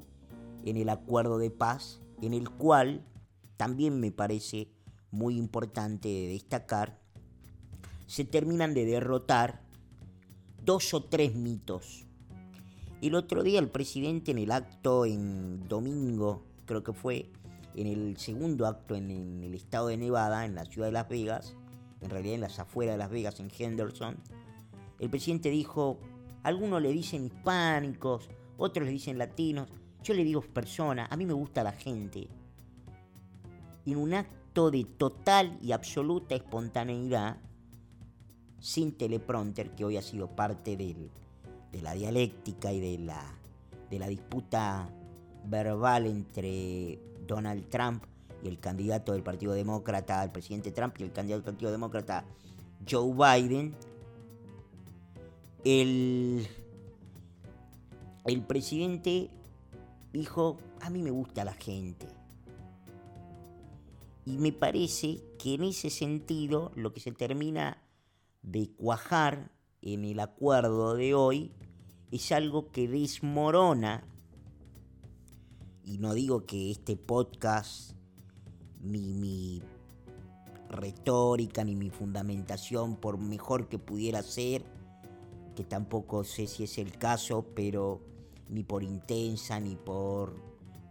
en 0.67 0.77
el 0.77 0.91
acuerdo 0.91 1.39
de 1.39 1.51
paz, 1.51 2.03
en 2.21 2.35
el 2.35 2.51
cual 2.51 3.07
también 3.57 3.99
me 3.99 4.13
parece 4.13 4.69
muy 5.11 5.39
importante 5.39 6.09
destacar, 6.09 7.01
se 8.07 8.27
terminan 8.27 8.75
de 8.75 8.85
derrotar 8.85 9.63
dos 10.63 10.93
o 10.93 11.05
tres 11.05 11.35
mitos. 11.35 12.05
El 13.01 13.15
otro 13.15 13.43
día 13.43 13.59
el 13.59 13.71
presidente 13.71 14.33
en 14.33 14.39
el 14.39 14.53
acto 14.53 15.07
en 15.07 15.67
domingo, 15.69 16.43
creo 16.67 16.83
que 16.83 16.93
fue, 16.93 17.31
en 17.75 17.87
el 17.87 18.19
segundo 18.19 18.67
acto 18.67 18.95
en, 18.95 19.43
el 19.43 19.55
estado 19.55 19.87
de 19.87 19.97
Nevada, 19.97 20.45
en 20.45 20.55
la 20.55 20.67
ciudad 20.67 20.89
de 20.89 20.93
Las 20.93 21.09
Vegas, 21.09 21.57
en 22.03 22.11
realidad 22.11 22.35
en 22.35 22.43
las 22.43 22.59
afueras 22.59 22.97
de 22.97 22.99
Las 22.99 23.11
Vegas, 23.11 23.41
en 23.41 23.51
Henderson, 23.59 24.19
el 24.99 25.11
presidente 25.11 25.51
dijo, 25.51 25.99
algunos 26.43 26.81
le 26.81 26.93
dicen 26.93 27.25
hispánicos, 27.25 28.29
otros 28.57 28.87
le 28.87 28.93
dicen 28.93 29.19
latinos, 29.19 29.69
yo 30.03 30.15
le 30.15 30.25
digo 30.25 30.41
personas, 30.41 31.09
a 31.11 31.17
mí 31.17 31.27
me 31.27 31.33
gusta 31.33 31.63
la 31.63 31.73
gente. 31.73 32.29
En 33.85 33.97
un 33.97 34.15
acto 34.15 34.71
de 34.71 34.85
total 34.85 35.59
y 35.61 35.73
absoluta 35.73 36.35
espontaneidad, 36.35 37.39
sin 38.61 38.93
teleprompter, 38.93 39.71
que 39.71 39.85
hoy 39.85 39.97
ha 39.97 40.03
sido 40.03 40.29
parte 40.29 40.77
de 40.77 41.11
la 41.83 41.93
dialéctica 41.93 42.73
y 42.73 42.81
de 42.81 42.99
la, 43.05 43.35
de 43.91 43.99
la 43.99 44.09
disputa 44.09 44.89
verbal 45.45 46.07
entre 46.07 46.99
Donald 47.27 47.69
Trump 47.69 48.05
y 48.43 48.49
el 48.49 48.59
candidato 48.59 49.13
del 49.13 49.23
Partido 49.23 49.53
Demócrata, 49.53 50.23
el 50.25 50.31
presidente 50.31 50.71
Trump 50.73 50.95
y 50.99 51.05
el 51.05 51.13
candidato 51.13 51.43
del 51.43 51.55
Partido 51.55 51.71
Demócrata, 51.71 52.25
Joe 52.89 53.13
Biden, 53.13 53.75
el, 55.67 56.47
el 58.25 58.43
presidente 58.43 59.31
dijo, 60.13 60.59
a 60.81 60.91
mí 60.91 61.03
me 61.03 61.11
gusta 61.11 61.45
la 61.45 61.55
gente. 61.55 62.07
Y 64.25 64.39
me 64.39 64.53
parece 64.53 65.25
que 65.41 65.55
en 65.55 65.65
ese 65.65 65.91
sentido 65.91 66.71
lo 66.77 66.93
que 66.93 67.01
se 67.01 67.11
termina 67.11 67.83
de 68.43 68.71
cuajar 68.77 69.51
en 69.83 70.05
el 70.05 70.21
acuerdo 70.21 70.95
de 70.95 71.15
hoy 71.15 71.53
es 72.13 72.31
algo 72.31 72.71
que 72.71 72.87
desmorona, 72.87 74.05
y 75.85 75.99
no 75.99 76.15
digo 76.15 76.47
que 76.47 76.71
este 76.71 76.97
podcast, 76.97 77.93
ni 78.81 79.15
mi 79.15 79.63
retórica, 80.69 81.65
ni 81.65 81.75
mi 81.75 81.91
fundamentación, 81.91 82.95
por 82.95 83.19
mejor 83.19 83.69
que 83.69 83.79
pudiera 83.79 84.23
ser, 84.23 84.76
que 85.57 85.65
tampoco 85.65 86.23
sé 86.23 86.47
si 86.47 86.63
es 86.65 86.79
el 86.79 86.97
caso, 86.97 87.45
pero 87.57 88.01
ni 88.49 88.63
por 88.63 88.85
intensa, 88.85 89.59
ni 89.59 89.75
por 89.75 90.37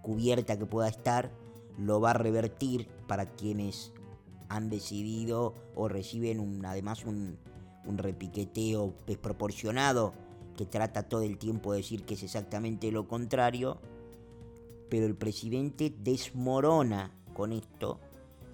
cubierta 0.01 0.57
que 0.59 0.65
pueda 0.65 0.89
estar, 0.89 1.31
lo 1.77 2.01
va 2.01 2.11
a 2.11 2.13
revertir 2.13 2.87
para 3.07 3.27
quienes 3.27 3.93
han 4.49 4.69
decidido 4.69 5.53
o 5.75 5.87
reciben 5.87 6.39
un, 6.39 6.65
además 6.65 7.05
un, 7.05 7.37
un 7.85 7.97
repiqueteo 7.97 8.93
desproporcionado 9.07 10.13
que 10.57 10.65
trata 10.65 11.03
todo 11.03 11.21
el 11.21 11.37
tiempo 11.37 11.71
de 11.71 11.79
decir 11.79 12.03
que 12.03 12.15
es 12.15 12.23
exactamente 12.23 12.91
lo 12.91 13.07
contrario, 13.07 13.77
pero 14.89 15.05
el 15.05 15.15
presidente 15.15 15.93
desmorona 16.03 17.11
con 17.33 17.51
esto, 17.51 17.99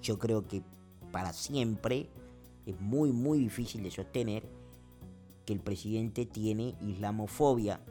yo 0.01 0.19
creo 0.19 0.47
que 0.47 0.61
para 1.11 1.33
siempre 1.33 2.09
es 2.65 2.79
muy 2.79 3.11
muy 3.11 3.39
difícil 3.39 3.83
de 3.83 3.91
sostener 3.91 4.60
que 5.51 5.55
el 5.55 5.59
presidente 5.59 6.25
tiene 6.25 6.75
islamofobia. 6.79 7.81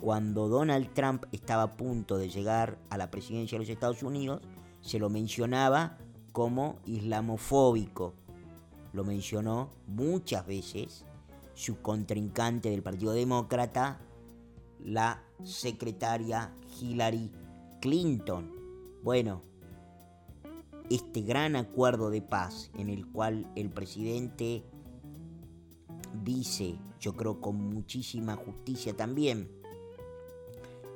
Cuando 0.00 0.46
Donald 0.46 0.94
Trump 0.94 1.24
estaba 1.32 1.64
a 1.64 1.76
punto 1.76 2.18
de 2.18 2.28
llegar 2.28 2.78
a 2.88 2.96
la 2.96 3.10
presidencia 3.10 3.58
de 3.58 3.64
los 3.64 3.68
Estados 3.68 4.04
Unidos, 4.04 4.42
se 4.80 5.00
lo 5.00 5.10
mencionaba 5.10 5.98
como 6.30 6.78
islamofóbico. 6.86 8.14
Lo 8.92 9.02
mencionó 9.02 9.70
muchas 9.88 10.46
veces 10.46 11.04
su 11.54 11.82
contrincante 11.82 12.70
del 12.70 12.84
Partido 12.84 13.12
Demócrata, 13.12 13.98
la 14.78 15.24
secretaria 15.42 16.54
Hillary 16.80 17.32
Clinton. 17.80 18.52
Bueno, 19.02 19.42
este 20.90 21.22
gran 21.22 21.56
acuerdo 21.56 22.10
de 22.10 22.22
paz 22.22 22.70
en 22.78 22.88
el 22.88 23.04
cual 23.08 23.50
el 23.56 23.68
presidente 23.68 24.62
dice, 26.24 26.78
yo 27.00 27.14
creo 27.14 27.40
con 27.40 27.56
muchísima 27.56 28.36
justicia 28.36 28.96
también, 28.96 29.50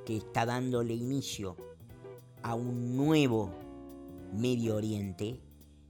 que 0.04 0.16
está 0.16 0.46
dándole 0.46 0.94
inicio 0.94 1.56
a 2.42 2.54
un 2.54 2.96
nuevo 2.96 3.50
Medio 4.32 4.76
Oriente, 4.76 5.40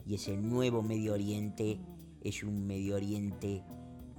y 0.05 0.15
ese 0.15 0.37
nuevo 0.37 0.83
Medio 0.83 1.15
Oriente 1.15 1.79
es 2.23 2.43
un 2.43 2.67
Medio 2.67 2.97
Oriente 2.97 3.65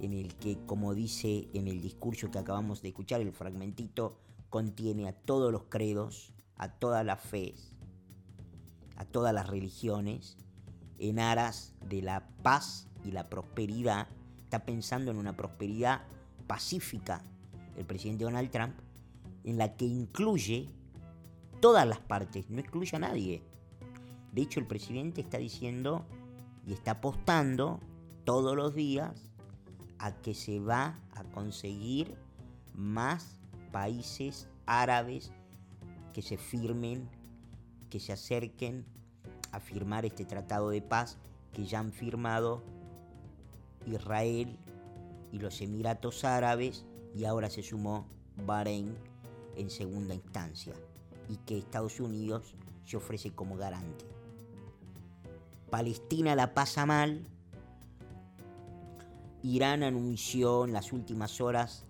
en 0.00 0.12
el 0.12 0.34
que, 0.34 0.58
como 0.66 0.94
dice 0.94 1.48
en 1.54 1.68
el 1.68 1.80
discurso 1.80 2.30
que 2.30 2.38
acabamos 2.38 2.82
de 2.82 2.88
escuchar, 2.88 3.20
el 3.20 3.32
fragmentito 3.32 4.18
contiene 4.50 5.08
a 5.08 5.12
todos 5.12 5.52
los 5.52 5.64
credos, 5.64 6.32
a 6.56 6.68
todas 6.68 7.04
las 7.04 7.20
fees, 7.20 7.74
a 8.96 9.04
todas 9.04 9.34
las 9.34 9.48
religiones, 9.48 10.36
en 10.98 11.18
aras 11.18 11.74
de 11.88 12.02
la 12.02 12.28
paz 12.42 12.88
y 13.04 13.10
la 13.10 13.28
prosperidad. 13.28 14.08
Está 14.54 14.66
pensando 14.66 15.10
en 15.10 15.16
una 15.16 15.36
prosperidad 15.36 16.02
pacífica 16.46 17.24
el 17.76 17.84
presidente 17.84 18.22
Donald 18.22 18.52
Trump, 18.52 18.76
en 19.42 19.58
la 19.58 19.74
que 19.74 19.84
incluye 19.84 20.70
todas 21.60 21.84
las 21.88 21.98
partes, 21.98 22.48
no 22.50 22.60
excluye 22.60 22.94
a 22.94 23.00
nadie. 23.00 23.42
De 24.30 24.42
hecho, 24.42 24.60
el 24.60 24.66
presidente 24.68 25.22
está 25.22 25.38
diciendo 25.38 26.06
y 26.64 26.72
está 26.72 26.92
apostando 26.92 27.80
todos 28.22 28.54
los 28.54 28.76
días 28.76 29.28
a 29.98 30.12
que 30.12 30.34
se 30.34 30.60
va 30.60 31.00
a 31.16 31.24
conseguir 31.24 32.14
más 32.74 33.40
países 33.72 34.46
árabes 34.66 35.32
que 36.12 36.22
se 36.22 36.36
firmen, 36.36 37.08
que 37.90 37.98
se 37.98 38.12
acerquen 38.12 38.84
a 39.50 39.58
firmar 39.58 40.04
este 40.04 40.24
tratado 40.24 40.70
de 40.70 40.80
paz 40.80 41.18
que 41.52 41.64
ya 41.64 41.80
han 41.80 41.90
firmado 41.90 42.62
Israel 43.86 44.56
y 45.32 45.38
los 45.38 45.60
Emiratos 45.60 46.24
Árabes 46.24 46.84
y 47.14 47.24
ahora 47.24 47.50
se 47.50 47.62
sumó 47.62 48.06
Bahrein 48.46 48.96
en 49.56 49.70
segunda 49.70 50.14
instancia 50.14 50.74
y 51.28 51.36
que 51.38 51.58
Estados 51.58 52.00
Unidos 52.00 52.54
se 52.84 52.96
ofrece 52.96 53.32
como 53.32 53.56
garante. 53.56 54.04
Palestina 55.70 56.34
la 56.34 56.54
pasa 56.54 56.86
mal. 56.86 57.26
Irán 59.42 59.82
anunció 59.82 60.64
en 60.64 60.72
las 60.72 60.92
últimas 60.92 61.40
horas 61.40 61.84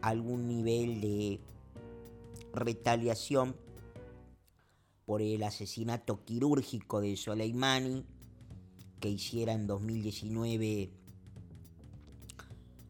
algún 0.00 0.48
nivel 0.48 1.00
de 1.00 1.40
retaliación 2.52 3.54
por 5.06 5.22
el 5.22 5.42
asesinato 5.42 6.24
quirúrgico 6.24 7.00
de 7.00 7.16
Soleimani 7.16 8.04
que 9.00 9.08
hiciera 9.10 9.52
en 9.52 9.66
2019 9.66 10.90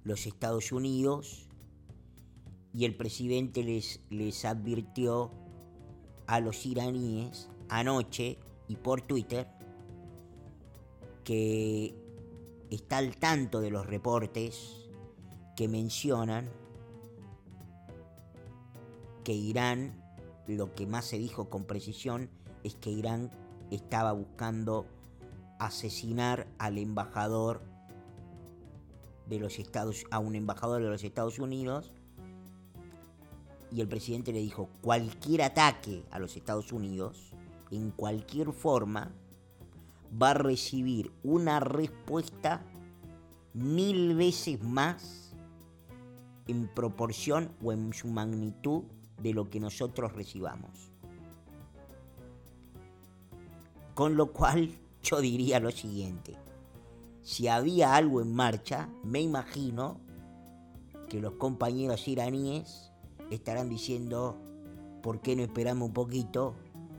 los 0.04 0.26
Estados 0.26 0.72
Unidos 0.72 1.48
y 2.74 2.84
el 2.84 2.96
presidente 2.96 3.62
les, 3.62 4.00
les 4.10 4.44
advirtió 4.44 5.30
a 6.26 6.40
los 6.40 6.64
iraníes 6.66 7.48
anoche 7.68 8.38
y 8.68 8.76
por 8.76 9.02
Twitter 9.02 9.48
que 11.24 11.94
está 12.70 12.98
al 12.98 13.16
tanto 13.16 13.60
de 13.60 13.70
los 13.70 13.86
reportes 13.86 14.88
que 15.56 15.68
mencionan 15.68 16.50
que 19.24 19.32
Irán, 19.32 20.02
lo 20.46 20.74
que 20.74 20.86
más 20.86 21.04
se 21.04 21.18
dijo 21.18 21.48
con 21.48 21.64
precisión 21.64 22.30
es 22.64 22.74
que 22.74 22.90
Irán 22.90 23.30
estaba 23.70 24.12
buscando 24.12 24.86
asesinar 25.58 26.48
al 26.58 26.78
embajador 26.78 27.62
de 29.26 29.38
los 29.38 29.58
Estados 29.58 30.04
a 30.10 30.18
un 30.18 30.34
embajador 30.34 30.82
de 30.82 30.88
los 30.88 31.04
Estados 31.04 31.38
Unidos 31.38 31.92
y 33.70 33.80
el 33.80 33.88
presidente 33.88 34.32
le 34.32 34.40
dijo 34.40 34.68
cualquier 34.82 35.42
ataque 35.42 36.04
a 36.10 36.18
los 36.18 36.36
Estados 36.36 36.72
Unidos 36.72 37.32
en 37.70 37.90
cualquier 37.90 38.52
forma 38.52 39.10
va 40.20 40.30
a 40.30 40.34
recibir 40.34 41.10
una 41.22 41.58
respuesta 41.58 42.62
mil 43.54 44.14
veces 44.14 44.62
más 44.62 45.34
en 46.46 46.68
proporción 46.68 47.50
o 47.62 47.72
en 47.72 47.92
su 47.92 48.08
magnitud 48.08 48.84
de 49.22 49.32
lo 49.32 49.48
que 49.48 49.60
nosotros 49.60 50.12
recibamos. 50.12 50.90
Con 53.94 54.16
lo 54.16 54.32
cual 54.32 54.78
yo 55.02 55.20
diría 55.20 55.60
lo 55.60 55.70
siguiente, 55.70 56.36
si 57.22 57.48
había 57.48 57.94
algo 57.94 58.20
en 58.20 58.34
marcha, 58.34 58.88
me 59.04 59.20
imagino 59.20 60.00
que 61.08 61.20
los 61.20 61.34
compañeros 61.34 62.08
iraníes 62.08 62.92
estarán 63.30 63.68
diciendo, 63.68 64.36
¿por 65.02 65.20
qué 65.20 65.36
no 65.36 65.42
esperamos 65.42 65.88
un 65.88 65.94
poquito? 65.94 66.54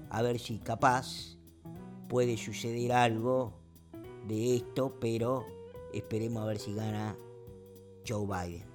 A 0.09 0.21
ver 0.21 0.39
si 0.39 0.59
capaz 0.59 1.38
puede 2.07 2.38
suceder 2.38 2.93
algo 2.93 3.53
de 4.27 4.55
esto, 4.55 4.97
pero 4.99 5.45
esperemos 5.93 6.43
a 6.43 6.45
ver 6.45 6.59
si 6.59 6.73
gana 6.73 7.17
Joe 8.07 8.25
Biden. 8.25 8.73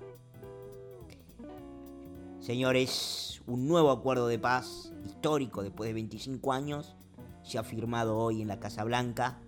Señores, 2.40 3.42
un 3.46 3.68
nuevo 3.68 3.90
acuerdo 3.90 4.26
de 4.26 4.38
paz 4.38 4.92
histórico 5.04 5.62
después 5.62 5.88
de 5.88 5.94
25 5.94 6.52
años 6.52 6.96
se 7.42 7.58
ha 7.58 7.62
firmado 7.62 8.16
hoy 8.16 8.42
en 8.42 8.48
la 8.48 8.61
Casa 8.61 8.84
Blanca, 8.84 9.40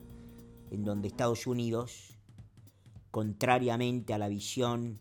en 0.70 0.84
donde 0.84 1.08
Estados 1.08 1.46
Unidos, 1.46 2.16
contrariamente 3.10 4.14
a 4.14 4.18
la 4.18 4.28
visión 4.28 5.00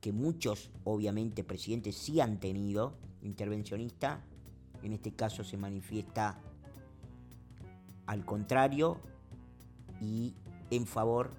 que 0.00 0.12
muchos, 0.12 0.70
obviamente, 0.84 1.44
presidentes 1.44 1.96
sí 1.96 2.20
han 2.20 2.38
tenido, 2.38 2.98
intervencionista, 3.22 4.24
en 4.82 4.92
este 4.92 5.12
caso 5.12 5.42
se 5.42 5.56
manifiesta 5.56 6.40
al 8.06 8.24
contrario 8.24 9.00
y 10.00 10.34
en 10.70 10.86
favor 10.86 11.32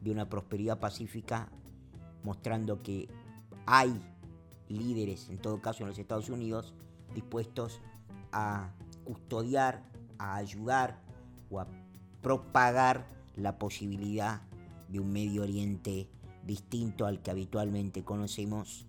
de 0.00 0.10
una 0.10 0.28
prosperidad 0.28 0.80
pacífica, 0.80 1.48
mostrando 2.24 2.82
que 2.82 3.08
hay 3.66 4.00
líderes, 4.68 5.28
en 5.28 5.38
todo 5.38 5.60
caso 5.60 5.82
en 5.82 5.88
los 5.88 5.98
Estados 5.98 6.28
Unidos, 6.28 6.74
dispuestos 7.14 7.80
a 8.32 8.72
custodiar, 9.04 9.84
a 10.18 10.36
ayudar 10.36 11.00
o 11.50 11.60
a 11.60 11.66
propagar 12.22 13.06
la 13.36 13.58
posibilidad 13.58 14.42
de 14.88 15.00
un 15.00 15.12
Medio 15.12 15.42
Oriente 15.42 16.08
distinto 16.44 17.06
al 17.06 17.20
que 17.20 17.30
habitualmente 17.30 18.04
conocemos 18.04 18.86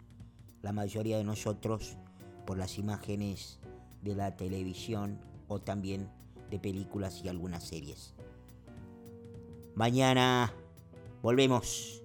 la 0.62 0.72
mayoría 0.72 1.17
de 1.17 1.24
nosotros 1.24 1.98
por 2.46 2.58
las 2.58 2.78
imágenes 2.78 3.60
de 4.02 4.15
la 4.15 4.36
televisión 4.36 5.19
o 5.48 5.60
también 5.60 6.10
de 6.50 6.60
películas 6.60 7.22
y 7.24 7.30
algunas 7.30 7.63
series. 7.63 8.13
Mañana 9.76 10.54
volvemos 11.22 12.04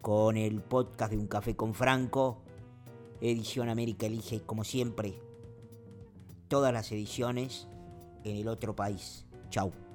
con 0.00 0.36
el 0.36 0.60
podcast 0.60 1.12
de 1.12 1.18
Un 1.18 1.26
Café 1.26 1.56
con 1.56 1.74
Franco, 1.74 2.42
edición 3.20 3.68
América 3.68 4.06
Elige, 4.06 4.40
como 4.40 4.64
siempre, 4.64 5.18
todas 6.48 6.72
las 6.72 6.92
ediciones 6.92 7.68
en 8.24 8.36
el 8.36 8.48
otro 8.48 8.76
país. 8.76 9.26
Chau. 9.50 9.87